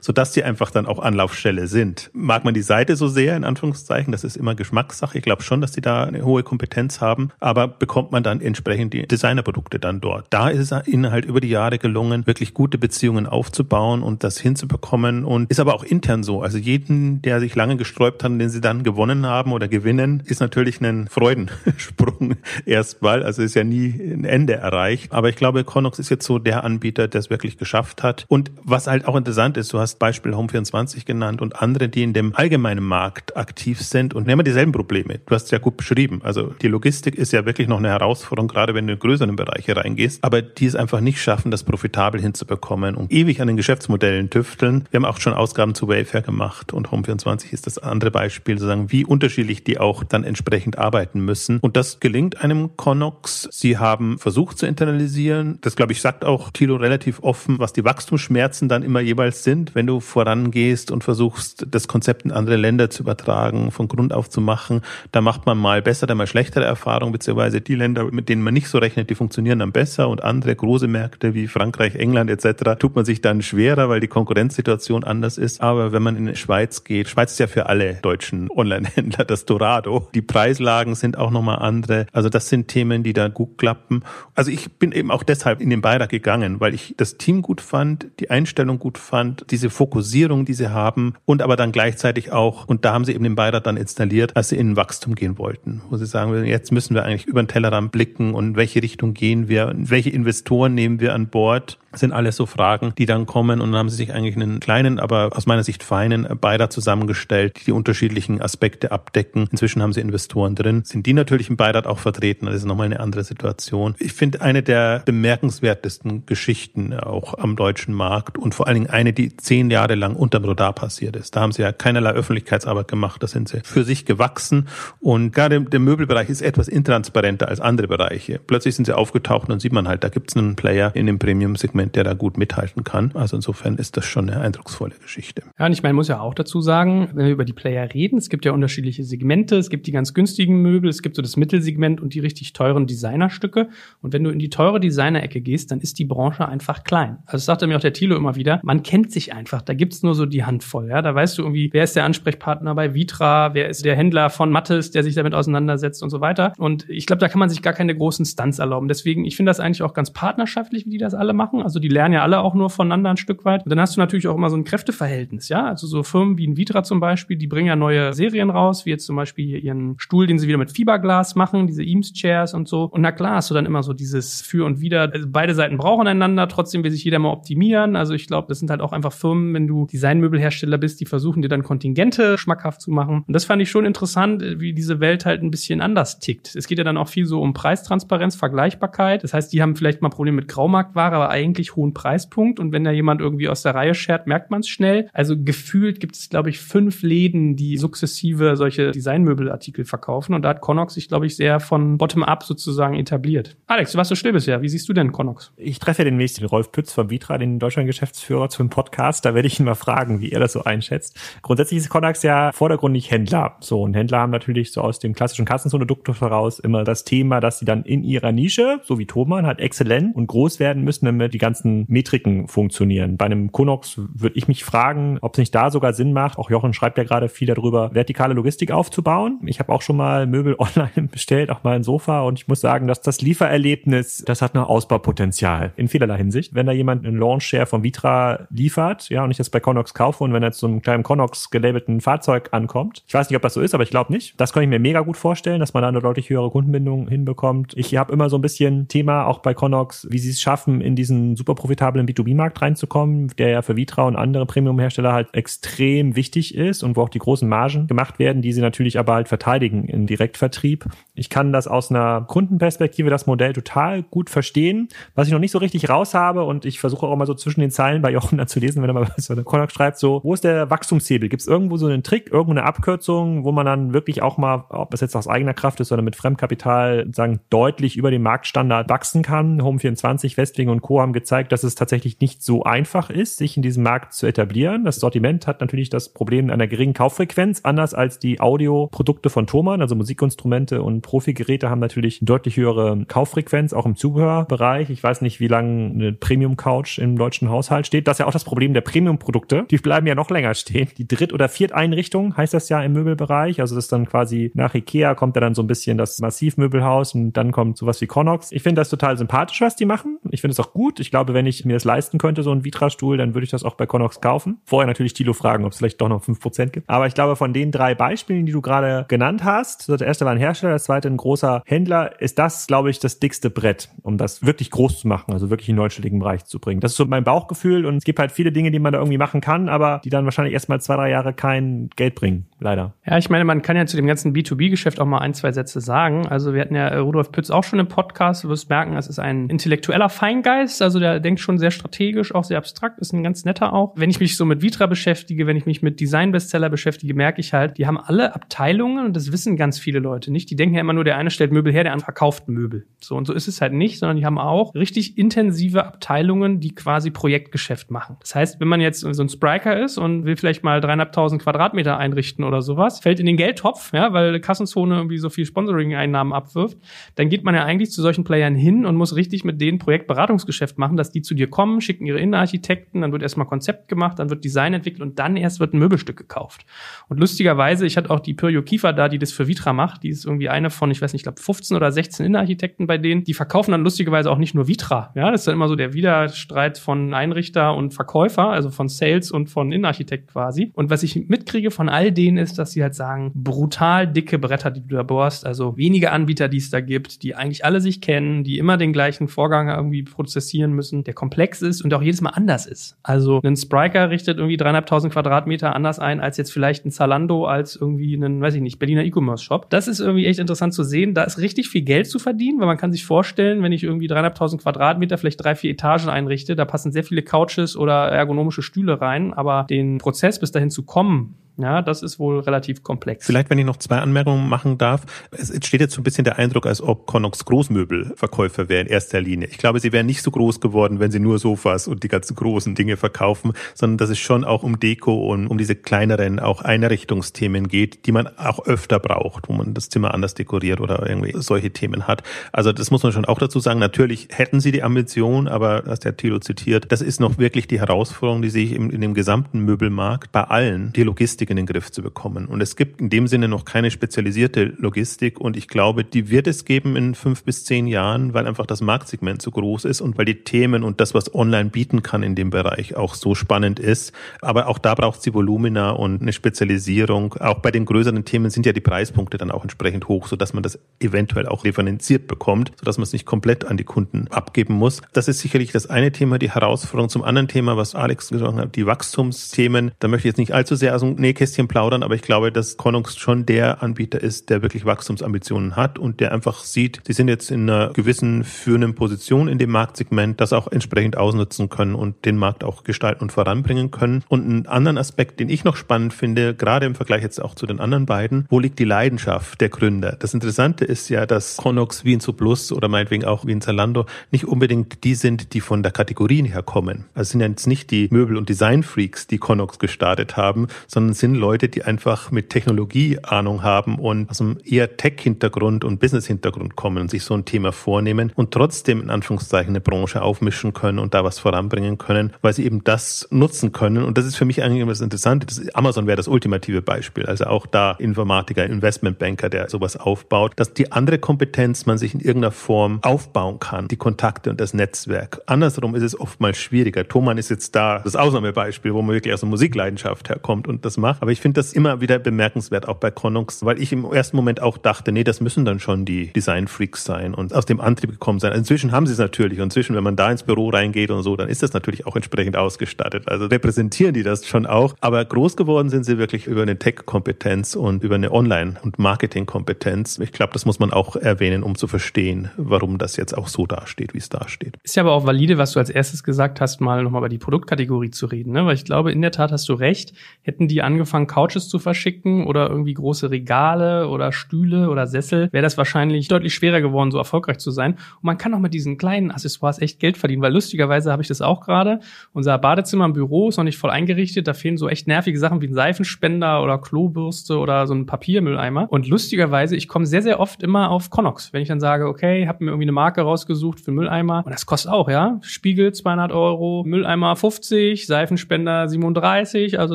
[0.00, 2.10] sodass sie einfach dann auch Anlaufstelle sind.
[2.12, 5.18] Mag man die Seite so sehr, in Anführungszeichen, das ist immer Geschmackssache.
[5.18, 8.92] Ich glaube schon, dass sie da eine hohe Kompetenz haben, aber bekommt man dann entsprechend
[8.94, 10.26] die Designerprodukte dann dort.
[10.30, 14.38] Da ist es ihnen halt über die Jahre gelungen, wirklich gute Beziehungen aufzubauen und das
[14.38, 16.42] hinzubekommen und ist aber auch intern so.
[16.42, 20.40] Also jeden, der sich lange gesträubt hat, den sie dann gewonnen haben oder gewinnen, ist
[20.40, 23.22] natürlich ein Freudensprung erstmal.
[23.22, 25.12] Also ist ja nie ein Ende erreicht.
[25.12, 28.24] Aber ich glaube, Connox ist jetzt so der Anbieter, der es wirklich geschafft hat.
[28.28, 32.12] Und was halt auch interessant ist, du hast Beispiel Home24 genannt und andere, die in
[32.12, 35.20] dem allgemeinen Markt aktiv sind und nehmen dieselben Probleme.
[35.26, 36.20] Du hast es ja gut beschrieben.
[36.22, 39.34] Also die Logistik ist ja wirklich noch eine Herausforderung Herausforderung, gerade wenn du in größeren
[39.36, 43.56] Bereiche reingehst, aber die es einfach nicht schaffen, das profitabel hinzubekommen und ewig an den
[43.56, 44.84] Geschäftsmodellen tüfteln.
[44.90, 48.92] Wir haben auch schon Ausgaben zu Wayfair gemacht und Home24 ist das andere Beispiel, sozusagen,
[48.92, 51.58] wie unterschiedlich die auch dann entsprechend arbeiten müssen.
[51.60, 53.48] Und das gelingt einem Connox.
[53.50, 55.58] Sie haben versucht zu internalisieren.
[55.62, 59.74] Das, glaube ich, sagt auch Thilo relativ offen, was die Wachstumsschmerzen dann immer jeweils sind,
[59.74, 64.28] wenn du vorangehst und versuchst, das Konzept in andere Länder zu übertragen, von Grund auf
[64.28, 64.82] zu machen.
[65.12, 68.68] Da macht man mal bessere, mal schlechtere Erfahrungen, beziehungsweise die Länder, mit denen man nicht
[68.68, 72.78] so rechnet, die funktionieren dann besser und andere große Märkte wie Frankreich, England etc.
[72.78, 75.60] tut man sich dann schwerer, weil die Konkurrenzsituation anders ist.
[75.60, 79.44] Aber wenn man in die Schweiz geht, Schweiz ist ja für alle deutschen Online-Händler das
[79.44, 80.08] Dorado.
[80.14, 82.06] Die Preislagen sind auch nochmal andere.
[82.12, 84.02] Also das sind Themen, die da gut klappen.
[84.34, 87.60] Also ich bin eben auch deshalb in den Beirat gegangen, weil ich das Team gut
[87.60, 92.66] fand, die Einstellung gut fand, diese Fokussierung, die sie haben und aber dann gleichzeitig auch,
[92.66, 95.82] und da haben sie eben den Beirat dann installiert, als sie in Wachstum gehen wollten,
[95.90, 99.14] wo sie sagen, jetzt müssen wir eigentlich über den Tellerrand blicken und in welche Richtung
[99.14, 103.60] gehen wir, welche Investoren nehmen wir an Bord sind alles so Fragen, die dann kommen
[103.60, 107.60] und dann haben sie sich eigentlich einen kleinen, aber aus meiner Sicht feinen Beirat zusammengestellt,
[107.60, 109.48] die die unterschiedlichen Aspekte abdecken.
[109.50, 110.82] Inzwischen haben sie Investoren drin.
[110.84, 112.46] Sind die natürlich im Beirat auch vertreten?
[112.46, 113.94] Das ist nochmal eine andere Situation.
[113.98, 119.12] Ich finde eine der bemerkenswertesten Geschichten auch am deutschen Markt und vor allen Dingen eine,
[119.12, 121.36] die zehn Jahre lang unterm Radar passiert ist.
[121.36, 123.22] Da haben sie ja keinerlei Öffentlichkeitsarbeit gemacht.
[123.22, 124.68] Da sind sie für sich gewachsen
[125.00, 128.38] und gerade der Möbelbereich ist etwas intransparenter als andere Bereiche.
[128.38, 131.18] Plötzlich sind sie aufgetaucht und sieht man halt, da gibt es einen Player in dem
[131.18, 133.10] Premium-Segment Segment, der da gut mithalten kann.
[133.14, 135.42] Also insofern ist das schon eine eindrucksvolle Geschichte.
[135.58, 138.18] Ja, und ich meine, muss ja auch dazu sagen, wenn wir über die Player reden,
[138.18, 139.56] es gibt ja unterschiedliche Segmente.
[139.56, 142.86] Es gibt die ganz günstigen Möbel, es gibt so das Mittelsegment und die richtig teuren
[142.86, 143.68] Designerstücke.
[144.00, 147.18] Und wenn du in die teure Designer-Ecke gehst, dann ist die Branche einfach klein.
[147.26, 149.62] Also sagte mir auch der Thilo immer wieder, man kennt sich einfach.
[149.62, 150.88] Da gibt's nur so die Handvoll.
[150.88, 151.02] Ja?
[151.02, 154.50] Da weißt du irgendwie, wer ist der Ansprechpartner bei Vitra, wer ist der Händler von
[154.50, 156.52] Mattes, der sich damit auseinandersetzt und so weiter.
[156.58, 158.88] Und ich glaube, da kann man sich gar keine großen Stunts erlauben.
[158.88, 161.62] Deswegen, ich finde das eigentlich auch ganz partnerschaftlich, wie die das alle machen.
[161.62, 163.64] Also die lernen ja alle auch nur voneinander ein Stück weit.
[163.64, 165.66] Und dann hast du natürlich auch immer so ein Kräfteverhältnis, ja.
[165.66, 168.90] Also so Firmen wie ein Vitra zum Beispiel, die bringen ja neue Serien raus, wie
[168.90, 172.84] jetzt zum Beispiel ihren Stuhl, den sie wieder mit Fiberglas machen, diese Eames-Chairs und so.
[172.84, 175.10] Und na klar hast du dann immer so dieses Für und Wider.
[175.12, 177.96] Also beide Seiten brauchen einander, trotzdem will sich jeder mal optimieren.
[177.96, 181.42] Also ich glaube, das sind halt auch einfach Firmen, wenn du Designmöbelhersteller bist, die versuchen
[181.42, 183.24] dir dann Kontingente schmackhaft zu machen.
[183.26, 186.54] Und das fand ich schon interessant, wie diese Welt halt ein bisschen anders tickt.
[186.54, 189.22] Es geht ja dann auch viel so um Preistransparenz, Vergleichbarkeit.
[189.22, 192.58] Das heißt, die haben vielleicht mal Probleme mit Graumarktware, aber eigentlich hohen Preispunkt.
[192.60, 195.08] Und wenn da jemand irgendwie aus der Reihe schert, merkt man es schnell.
[195.12, 200.34] Also gefühlt gibt es, glaube ich, fünf Läden, die sukzessive solche Designmöbelartikel verkaufen.
[200.34, 203.56] Und da hat Connox sich, glaube ich, sehr von bottom-up sozusagen etabliert.
[203.66, 204.62] Alex, du warst so still bisher.
[204.62, 205.52] Wie siehst du denn Connox?
[205.56, 209.24] Ich treffe ja demnächst den Rolf Pütz vom Vitra, den Deutschland-Geschäftsführer zum Podcast.
[209.24, 211.18] Da werde ich ihn mal fragen, wie er das so einschätzt.
[211.42, 213.56] Grundsätzlich ist Connox ja vordergründig Händler.
[213.60, 217.58] So, und Händler haben natürlich so aus dem klassischen Kassenzone-Duktus heraus immer das Thema, dass
[217.58, 221.34] sie dann in ihrer Nische, so wie Thomann, halt exzellent und groß werden müssen, damit
[221.34, 223.18] die ganzen Metriken funktionieren.
[223.18, 226.38] Bei einem Konox würde ich mich fragen, ob es nicht da sogar Sinn macht.
[226.38, 229.38] Auch Jochen schreibt ja gerade viel darüber, vertikale Logistik aufzubauen.
[229.44, 232.60] Ich habe auch schon mal Möbel online bestellt, auch mal ein Sofa und ich muss
[232.60, 236.54] sagen, dass das Liefererlebnis, das hat noch Ausbaupotenzial in vielerlei Hinsicht.
[236.54, 240.24] Wenn da jemand einen Launch-Share von Vitra liefert, ja, und ich das bei Connox kaufe
[240.24, 243.52] und wenn er zu einem kleinen Connox gelabelten Fahrzeug ankommt, ich weiß nicht, ob das
[243.52, 244.40] so ist, aber ich glaube nicht.
[244.40, 247.74] Das kann ich mir mega gut vorstellen, dass man da eine deutlich höhere Kundenbindung hinbekommt.
[247.76, 250.96] Ich habe immer so ein bisschen Thema auch bei Connox, wie sie es schaffen, in
[250.96, 256.54] diesen super profitablen B2B-Markt reinzukommen, der ja für Vitra und andere Premium-Hersteller halt extrem wichtig
[256.54, 259.84] ist und wo auch die großen Margen gemacht werden, die sie natürlich aber halt verteidigen
[259.84, 260.86] im Direktvertrieb.
[261.14, 264.88] Ich kann das aus einer Kundenperspektive, das Modell total gut verstehen.
[265.14, 267.60] Was ich noch nicht so richtig raus habe und ich versuche auch immer so zwischen
[267.60, 270.34] den Zeilen bei Jochen zu lesen, wenn er mal was über Konak schreibt, so, wo
[270.34, 271.28] ist der Wachstumshebel?
[271.28, 274.94] Gibt es irgendwo so einen Trick, irgendeine Abkürzung, wo man dann wirklich auch mal, ob
[274.94, 279.22] es jetzt aus eigener Kraft ist oder mit Fremdkapital, sagen, deutlich über den Marktstandard wachsen
[279.22, 279.60] kann?
[279.60, 281.00] Home24, Westwing und Co.
[281.00, 284.84] haben gezeigt, dass es tatsächlich nicht so einfach ist, sich in diesem Markt zu etablieren.
[284.84, 289.80] Das Sortiment hat natürlich das Problem einer geringen Kauffrequenz, anders als die Audioprodukte von Thomann,
[289.80, 294.90] also Musikinstrumente und Profigeräte haben natürlich eine deutlich höhere Kauffrequenz, auch im Zubehörbereich.
[294.90, 298.08] Ich weiß nicht, wie lange eine Premium-Couch im deutschen Haushalt steht.
[298.08, 299.64] Das ist ja auch das Problem der Premium-Produkte.
[299.70, 300.88] Die bleiben ja noch länger stehen.
[300.98, 303.60] Die Dritt- oder Vierteinrichtung heißt das ja im Möbelbereich.
[303.60, 307.14] Also das ist dann quasi nach Ikea kommt ja dann so ein bisschen das Massivmöbelhaus
[307.14, 308.50] und dann kommt sowas wie Connox.
[308.50, 310.18] Ich finde das total sympathisch, was die machen.
[310.30, 310.98] Ich finde es auch gut.
[310.98, 313.62] Ich glaube, wenn ich mir das leisten könnte, so ein Vitra-Stuhl, dann würde ich das
[313.62, 314.58] auch bei Connox kaufen.
[314.64, 316.88] Vorher natürlich Tilo fragen, ob es vielleicht doch noch fünf Prozent gibt.
[316.90, 320.32] Aber ich glaube, von den drei Beispielen, die du gerade genannt hast, das erste war
[320.32, 324.16] ein Hersteller, das zweite ein großer Händler, ist das, glaube ich, das dickste Brett, um
[324.16, 326.80] das wirklich groß zu machen, also wirklich in den neunstelligen Bereich zu bringen.
[326.80, 329.18] Das ist so mein Bauchgefühl und es gibt halt viele Dinge, die man da irgendwie
[329.18, 332.94] machen kann, aber die dann wahrscheinlich erstmal zwei, drei Jahre kein Geld bringen leider.
[333.06, 335.80] Ja, ich meine, man kann ja zu dem ganzen B2B-Geschäft auch mal ein, zwei Sätze
[335.80, 336.26] sagen.
[336.28, 338.44] Also wir hatten ja Rudolf Pütz auch schon im Podcast.
[338.44, 340.82] Du wirst merken, es ist ein intellektueller Feingeist.
[340.82, 343.94] Also der denkt schon sehr strategisch, auch sehr abstrakt, ist ein ganz netter auch.
[343.96, 347.52] Wenn ich mich so mit Vitra beschäftige, wenn ich mich mit Design-Bestseller beschäftige, merke ich
[347.52, 350.50] halt, die haben alle Abteilungen und das wissen ganz viele Leute nicht.
[350.50, 352.86] Die denken ja immer nur, der eine stellt Möbel her, der andere verkauft Möbel.
[353.00, 356.74] So und so ist es halt nicht, sondern die haben auch richtig intensive Abteilungen, die
[356.74, 358.16] quasi Projektgeschäft machen.
[358.20, 361.96] Das heißt, wenn man jetzt so ein Spriker ist und will vielleicht mal dreieinhalbtausend Quadratmeter
[361.96, 366.78] einrichten oder sowas, fällt in den Geldtopf, ja, weil Kassenzone irgendwie so viel Sponsoring-Einnahmen abwirft,
[367.14, 370.78] dann geht man ja eigentlich zu solchen Playern hin und muss richtig mit denen Projektberatungsgeschäft
[370.78, 374.30] machen, dass die zu dir kommen, schicken ihre Innenarchitekten, dann wird erstmal Konzept gemacht, dann
[374.30, 376.64] wird Design entwickelt und dann erst wird ein Möbelstück gekauft.
[377.08, 380.08] Und lustigerweise, ich hatte auch die Pyrio Kiefer da, die das für Vitra macht, die
[380.08, 383.24] ist irgendwie eine von, ich weiß nicht, ich glaube 15 oder 16 Innenarchitekten bei denen,
[383.24, 385.94] die verkaufen dann lustigerweise auch nicht nur Vitra, ja, das ist dann immer so der
[385.94, 390.70] Widerstreit von Einrichter und Verkäufer, also von Sales und von Innenarchitekt quasi.
[390.74, 394.70] Und was ich mitkriege von all denen ist, dass sie halt sagen, brutal dicke Bretter,
[394.70, 398.00] die du da bohrst, also wenige Anbieter, die es da gibt, die eigentlich alle sich
[398.00, 402.20] kennen, die immer den gleichen Vorgang irgendwie prozessieren müssen, der komplex ist und auch jedes
[402.20, 402.96] Mal anders ist.
[403.02, 407.76] Also ein Spriker richtet irgendwie dreieinhalbtausend Quadratmeter anders ein als jetzt vielleicht ein Zalando, als
[407.76, 409.70] irgendwie einen, weiß ich nicht, Berliner E-Commerce-Shop.
[409.70, 411.14] Das ist irgendwie echt interessant zu sehen.
[411.14, 414.06] Da ist richtig viel Geld zu verdienen, weil man kann sich vorstellen, wenn ich irgendwie
[414.06, 419.00] dreieinhalbtausend Quadratmeter, vielleicht drei, vier Etagen einrichte, da passen sehr viele Couches oder ergonomische Stühle
[419.00, 423.26] rein, aber den Prozess bis dahin zu kommen, ja, das ist wohl relativ komplex.
[423.26, 425.02] Vielleicht, wenn ich noch zwei Anmerkungen machen darf.
[425.30, 429.20] Es entsteht jetzt so ein bisschen der Eindruck, als ob Connox Großmöbelverkäufer wäre in erster
[429.20, 429.48] Linie.
[429.48, 432.36] Ich glaube, sie wären nicht so groß geworden, wenn sie nur Sofas und die ganzen
[432.36, 436.62] großen Dinge verkaufen, sondern dass es schon auch um Deko und um diese kleineren auch
[436.62, 441.34] Einrichtungsthemen geht, die man auch öfter braucht, wo man das Zimmer anders dekoriert oder irgendwie
[441.36, 442.22] solche Themen hat.
[442.52, 443.78] Also das muss man schon auch dazu sagen.
[443.78, 447.78] Natürlich hätten sie die Ambition, aber was der Thilo zitiert, das ist noch wirklich die
[447.78, 451.66] Herausforderung, die sehe ich in, in dem gesamten Möbelmarkt bei allen, die Logistik in den
[451.66, 452.46] Griff zu bekommen.
[452.46, 456.46] Und es gibt in dem Sinne noch keine spezialisierte Logistik und ich glaube, die wird
[456.46, 460.18] es geben in fünf bis zehn Jahren, weil einfach das Marktsegment so groß ist und
[460.18, 463.78] weil die Themen und das, was online bieten kann in dem Bereich auch so spannend
[463.78, 464.12] ist.
[464.40, 467.34] Aber auch da braucht es die Volumina und eine Spezialisierung.
[467.34, 470.62] Auch bei den größeren Themen sind ja die Preispunkte dann auch entsprechend hoch, sodass man
[470.62, 475.02] das eventuell auch differenziert bekommt, sodass man es nicht komplett an die Kunden abgeben muss.
[475.12, 477.08] Das ist sicherlich das eine Thema, die Herausforderung.
[477.08, 479.92] Zum anderen Thema, was Alex gesagt hat, die Wachstumsthemen.
[479.98, 482.76] Da möchte ich jetzt nicht allzu sehr aus dem Nähkästchen plaudern, aber ich glaube, dass
[482.76, 487.28] Connox schon der Anbieter ist, der wirklich Wachstumsambitionen hat und der einfach sieht, sie sind
[487.28, 492.26] jetzt in einer gewissen führenden Position in dem Marktsegment, das auch entsprechend ausnutzen können und
[492.26, 494.22] den Markt auch gestalten und voranbringen können.
[494.28, 497.64] Und einen anderen Aspekt, den ich noch spannend finde, gerade im Vergleich jetzt auch zu
[497.64, 500.16] den anderen beiden, wo liegt die Leidenschaft der Gründer?
[500.18, 504.04] Das Interessante ist ja, dass Connox wie in Zuplus oder meinetwegen auch wie in Zalando
[504.30, 507.06] nicht unbedingt die sind, die von der Kategorie her kommen.
[507.14, 511.68] Also sind jetzt nicht die Möbel- und Designfreaks, die Connox gestartet haben, sondern sind Leute,
[511.68, 517.12] die einfach mit Technologie Ahnung haben und aus einem eher Tech-Hintergrund und Business-Hintergrund kommen und
[517.12, 521.22] sich so ein Thema vornehmen und trotzdem in Anführungszeichen eine Branche aufmischen können und da
[521.22, 524.02] was voranbringen können, weil sie eben das nutzen können.
[524.02, 525.46] Und das ist für mich eigentlich immer das Interessante.
[525.46, 527.24] Das Amazon wäre das ultimative Beispiel.
[527.26, 532.20] Also auch da Informatiker, Investmentbanker, der sowas aufbaut, dass die andere Kompetenz man sich in
[532.20, 535.40] irgendeiner Form aufbauen kann, die Kontakte und das Netzwerk.
[535.46, 537.06] Andersrum ist es oftmals schwieriger.
[537.06, 540.96] Thomann ist jetzt da das Ausnahmebeispiel, wo man wirklich aus der Musikleidenschaft herkommt und das
[540.96, 541.11] macht.
[541.20, 544.60] Aber ich finde das immer wieder bemerkenswert, auch bei Connox, weil ich im ersten Moment
[544.60, 548.38] auch dachte, nee, das müssen dann schon die Design-Freaks sein und aus dem Antrieb gekommen
[548.38, 548.52] sein.
[548.52, 549.58] Inzwischen haben sie es natürlich.
[549.58, 552.56] Inzwischen, wenn man da ins Büro reingeht und so, dann ist das natürlich auch entsprechend
[552.56, 553.28] ausgestattet.
[553.28, 554.94] Also repräsentieren die das schon auch.
[555.00, 560.18] Aber groß geworden sind sie wirklich über eine Tech-Kompetenz und über eine Online- und Marketing-Kompetenz.
[560.18, 563.66] Ich glaube, das muss man auch erwähnen, um zu verstehen, warum das jetzt auch so
[563.66, 564.76] dasteht, wie es dasteht.
[564.82, 567.38] Ist ja aber auch valide, was du als erstes gesagt hast, mal nochmal über die
[567.38, 568.52] Produktkategorie zu reden.
[568.52, 568.66] Ne?
[568.66, 570.12] Weil ich glaube, in der Tat hast du recht.
[570.42, 575.62] Hätten die angefangen, Couches zu verschicken oder irgendwie große Regale oder Stühle oder Sessel, wäre
[575.62, 577.92] das wahrscheinlich deutlich schwerer geworden, so erfolgreich zu sein.
[577.92, 581.28] Und man kann auch mit diesen kleinen Accessoires echt Geld verdienen, weil lustigerweise habe ich
[581.28, 582.00] das auch gerade.
[582.32, 584.46] Unser Badezimmer im Büro ist noch nicht voll eingerichtet.
[584.48, 588.86] Da fehlen so echt nervige Sachen wie ein Seifenspender oder Klobürste oder so ein Papiermülleimer.
[588.90, 592.46] Und lustigerweise, ich komme sehr, sehr oft immer auf Connox, wenn ich dann sage, okay,
[592.46, 594.42] habe mir irgendwie eine Marke rausgesucht für Mülleimer.
[594.44, 595.38] Und das kostet auch, ja.
[595.42, 599.78] Spiegel 200 Euro, Mülleimer 50, Seifenspender 37.
[599.78, 599.94] Also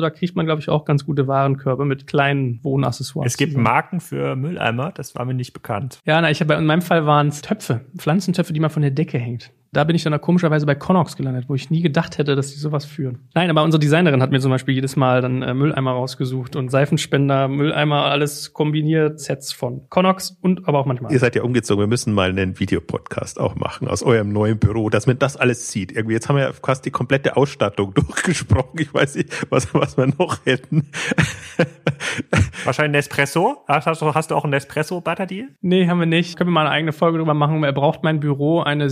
[0.00, 3.32] da kriegt man, glaube ich, auch ganz gute Warenkörbe mit kleinen Wohnaccessoires.
[3.32, 6.00] Es gibt Marken für Mülleimer, das war mir nicht bekannt.
[6.04, 8.90] Ja, na, ich habe in meinem Fall waren es Töpfe, Pflanzentöpfe, die man von der
[8.90, 9.52] Decke hängt.
[9.72, 12.58] Da bin ich dann komischerweise bei Connox gelandet, wo ich nie gedacht hätte, dass die
[12.58, 13.28] sowas führen.
[13.34, 16.70] Nein, aber unsere Designerin hat mir zum Beispiel jedes Mal dann äh, Mülleimer rausgesucht und
[16.70, 21.12] Seifenspender, Mülleimer, alles kombiniert, Sets von Connox und aber auch manchmal.
[21.12, 24.88] Ihr seid ja umgezogen, wir müssen mal einen Videopodcast auch machen aus eurem neuen Büro,
[24.90, 25.92] dass man das alles sieht.
[25.92, 28.80] Irgendwie, jetzt haben wir ja fast die komplette Ausstattung durchgesprochen.
[28.80, 30.90] Ich weiß nicht, was, was wir noch hätten.
[32.64, 33.64] Wahrscheinlich Nespresso?
[33.66, 35.48] Hast du, hast du auch ein Nespresso-Batterie?
[35.60, 36.36] Nee, haben wir nicht.
[36.36, 37.62] Können wir mal eine eigene Folge drüber machen.
[37.64, 38.90] Er braucht mein Büro eine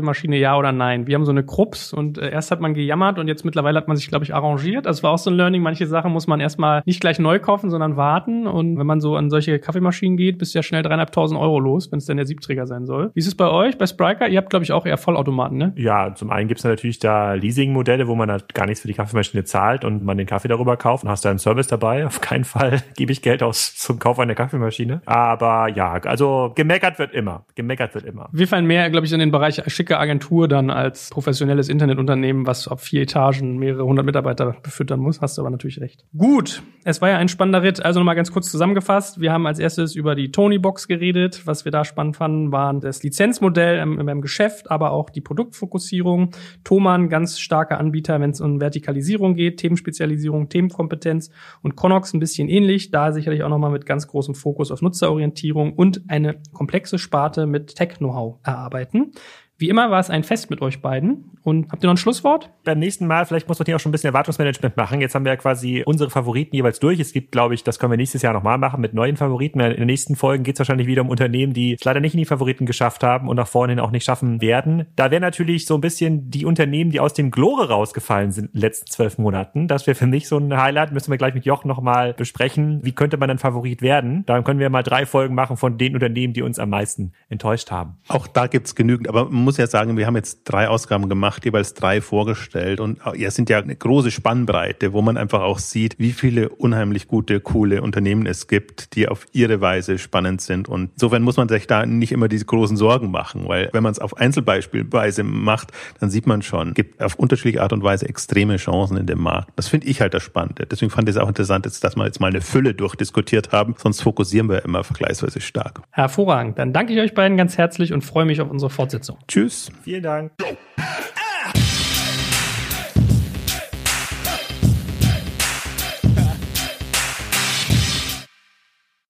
[0.00, 1.06] Siebträger-Kaffeemaschine, ja oder nein?
[1.06, 3.88] Wir haben so eine Krups und äh, erst hat man gejammert und jetzt mittlerweile hat
[3.88, 4.86] man sich, glaube ich, arrangiert.
[4.86, 5.62] Das war auch so ein Learning.
[5.62, 8.46] Manche Sachen muss man erstmal nicht gleich neu kaufen, sondern warten.
[8.46, 11.90] Und wenn man so an solche Kaffeemaschinen geht, bist du ja schnell dreieinhalbtausend Euro los,
[11.92, 13.10] wenn es denn der Siebträger sein soll.
[13.14, 14.28] Wie ist es bei euch, bei Spriker?
[14.28, 15.72] Ihr habt, glaube ich, auch eher Vollautomaten, ne?
[15.76, 19.44] Ja, zum einen gibt's natürlich da Leasing-Modelle, wo man halt gar nichts für die Kaffeemaschine
[19.44, 22.06] zahlt und man den Kaffee darüber kauft und hast da einen Service dabei.
[22.06, 25.02] Auf keinen Fall gebe ich Geld aus zum Kauf einer Kaffeemaschine.
[25.06, 27.44] Aber ja, also gemeckert wird immer.
[27.54, 28.28] Gemeckert wird immer.
[28.32, 29.60] Wir fallen mehr, glaube ich, in den Bereich
[29.90, 35.20] schicke Agentur dann als professionelles Internetunternehmen, was auf vier Etagen mehrere hundert Mitarbeiter befüttern muss.
[35.20, 36.04] Hast du aber natürlich recht.
[36.16, 37.84] Gut, es war ja ein spannender Ritt.
[37.84, 39.20] Also nochmal ganz kurz zusammengefasst.
[39.20, 41.42] Wir haben als erstes über die Tony-Box geredet.
[41.44, 46.30] Was wir da spannend fanden, waren das Lizenzmodell im, Geschäft, aber auch die Produktfokussierung.
[46.62, 51.30] Thomann, ganz starker Anbieter, wenn es um Vertikalisierung geht, Themenspezialisierung, Themenkompetenz
[51.62, 52.90] und Connox ein bisschen ähnlich.
[52.90, 57.74] Da sicherlich auch nochmal mit ganz großem Fokus auf Nutzerorientierung und eine komplexe Sparte mit
[57.74, 59.12] Tech-Know-how erarbeiten.
[59.60, 61.32] Wie immer war es ein Fest mit euch beiden.
[61.42, 62.50] Und habt ihr noch ein Schlusswort?
[62.64, 65.02] Beim nächsten Mal, vielleicht muss man hier auch schon ein bisschen Erwartungsmanagement machen.
[65.02, 66.98] Jetzt haben wir ja quasi unsere Favoriten jeweils durch.
[66.98, 69.60] Es gibt, glaube ich, das können wir nächstes Jahr nochmal machen mit neuen Favoriten.
[69.60, 72.18] In den nächsten Folgen geht es wahrscheinlich wieder um Unternehmen, die es leider nicht in
[72.18, 74.86] die Favoriten geschafft haben und nach vorne hin auch nicht schaffen werden.
[74.96, 78.52] Da wäre natürlich so ein bisschen die Unternehmen, die aus dem Glore rausgefallen sind in
[78.52, 79.68] den letzten zwölf Monaten.
[79.68, 80.92] Das wäre für mich so ein Highlight.
[80.92, 82.80] Müssen wir gleich mit Joch nochmal besprechen.
[82.82, 84.24] Wie könnte man dann Favorit werden?
[84.24, 87.70] Dann können wir mal drei Folgen machen von den Unternehmen, die uns am meisten enttäuscht
[87.70, 87.98] haben.
[88.08, 89.08] Auch da gibt's genügend.
[89.08, 93.00] Aber man muss ja sagen, wir haben jetzt drei Ausgaben gemacht, jeweils drei vorgestellt und
[93.16, 97.08] ja, es sind ja eine große Spannbreite, wo man einfach auch sieht, wie viele unheimlich
[97.08, 101.48] gute, coole Unternehmen es gibt, die auf ihre Weise spannend sind und insofern muss man
[101.48, 105.72] sich da nicht immer diese großen Sorgen machen, weil wenn man es auf Einzelbeispielweise macht,
[105.98, 109.50] dann sieht man schon, gibt auf unterschiedliche Art und Weise extreme Chancen in dem Markt.
[109.56, 110.64] Das finde ich halt das Spannende.
[110.64, 114.00] Deswegen fand ich es auch interessant, dass wir jetzt mal eine Fülle durchdiskutiert haben, sonst
[114.00, 115.82] fokussieren wir immer vergleichsweise stark.
[115.90, 116.56] Hervorragend.
[116.56, 119.18] Dann danke ich euch beiden ganz herzlich und freue mich auf unsere Fortsetzung.
[119.40, 119.70] Tschüss.
[119.82, 120.32] Vielen Dank.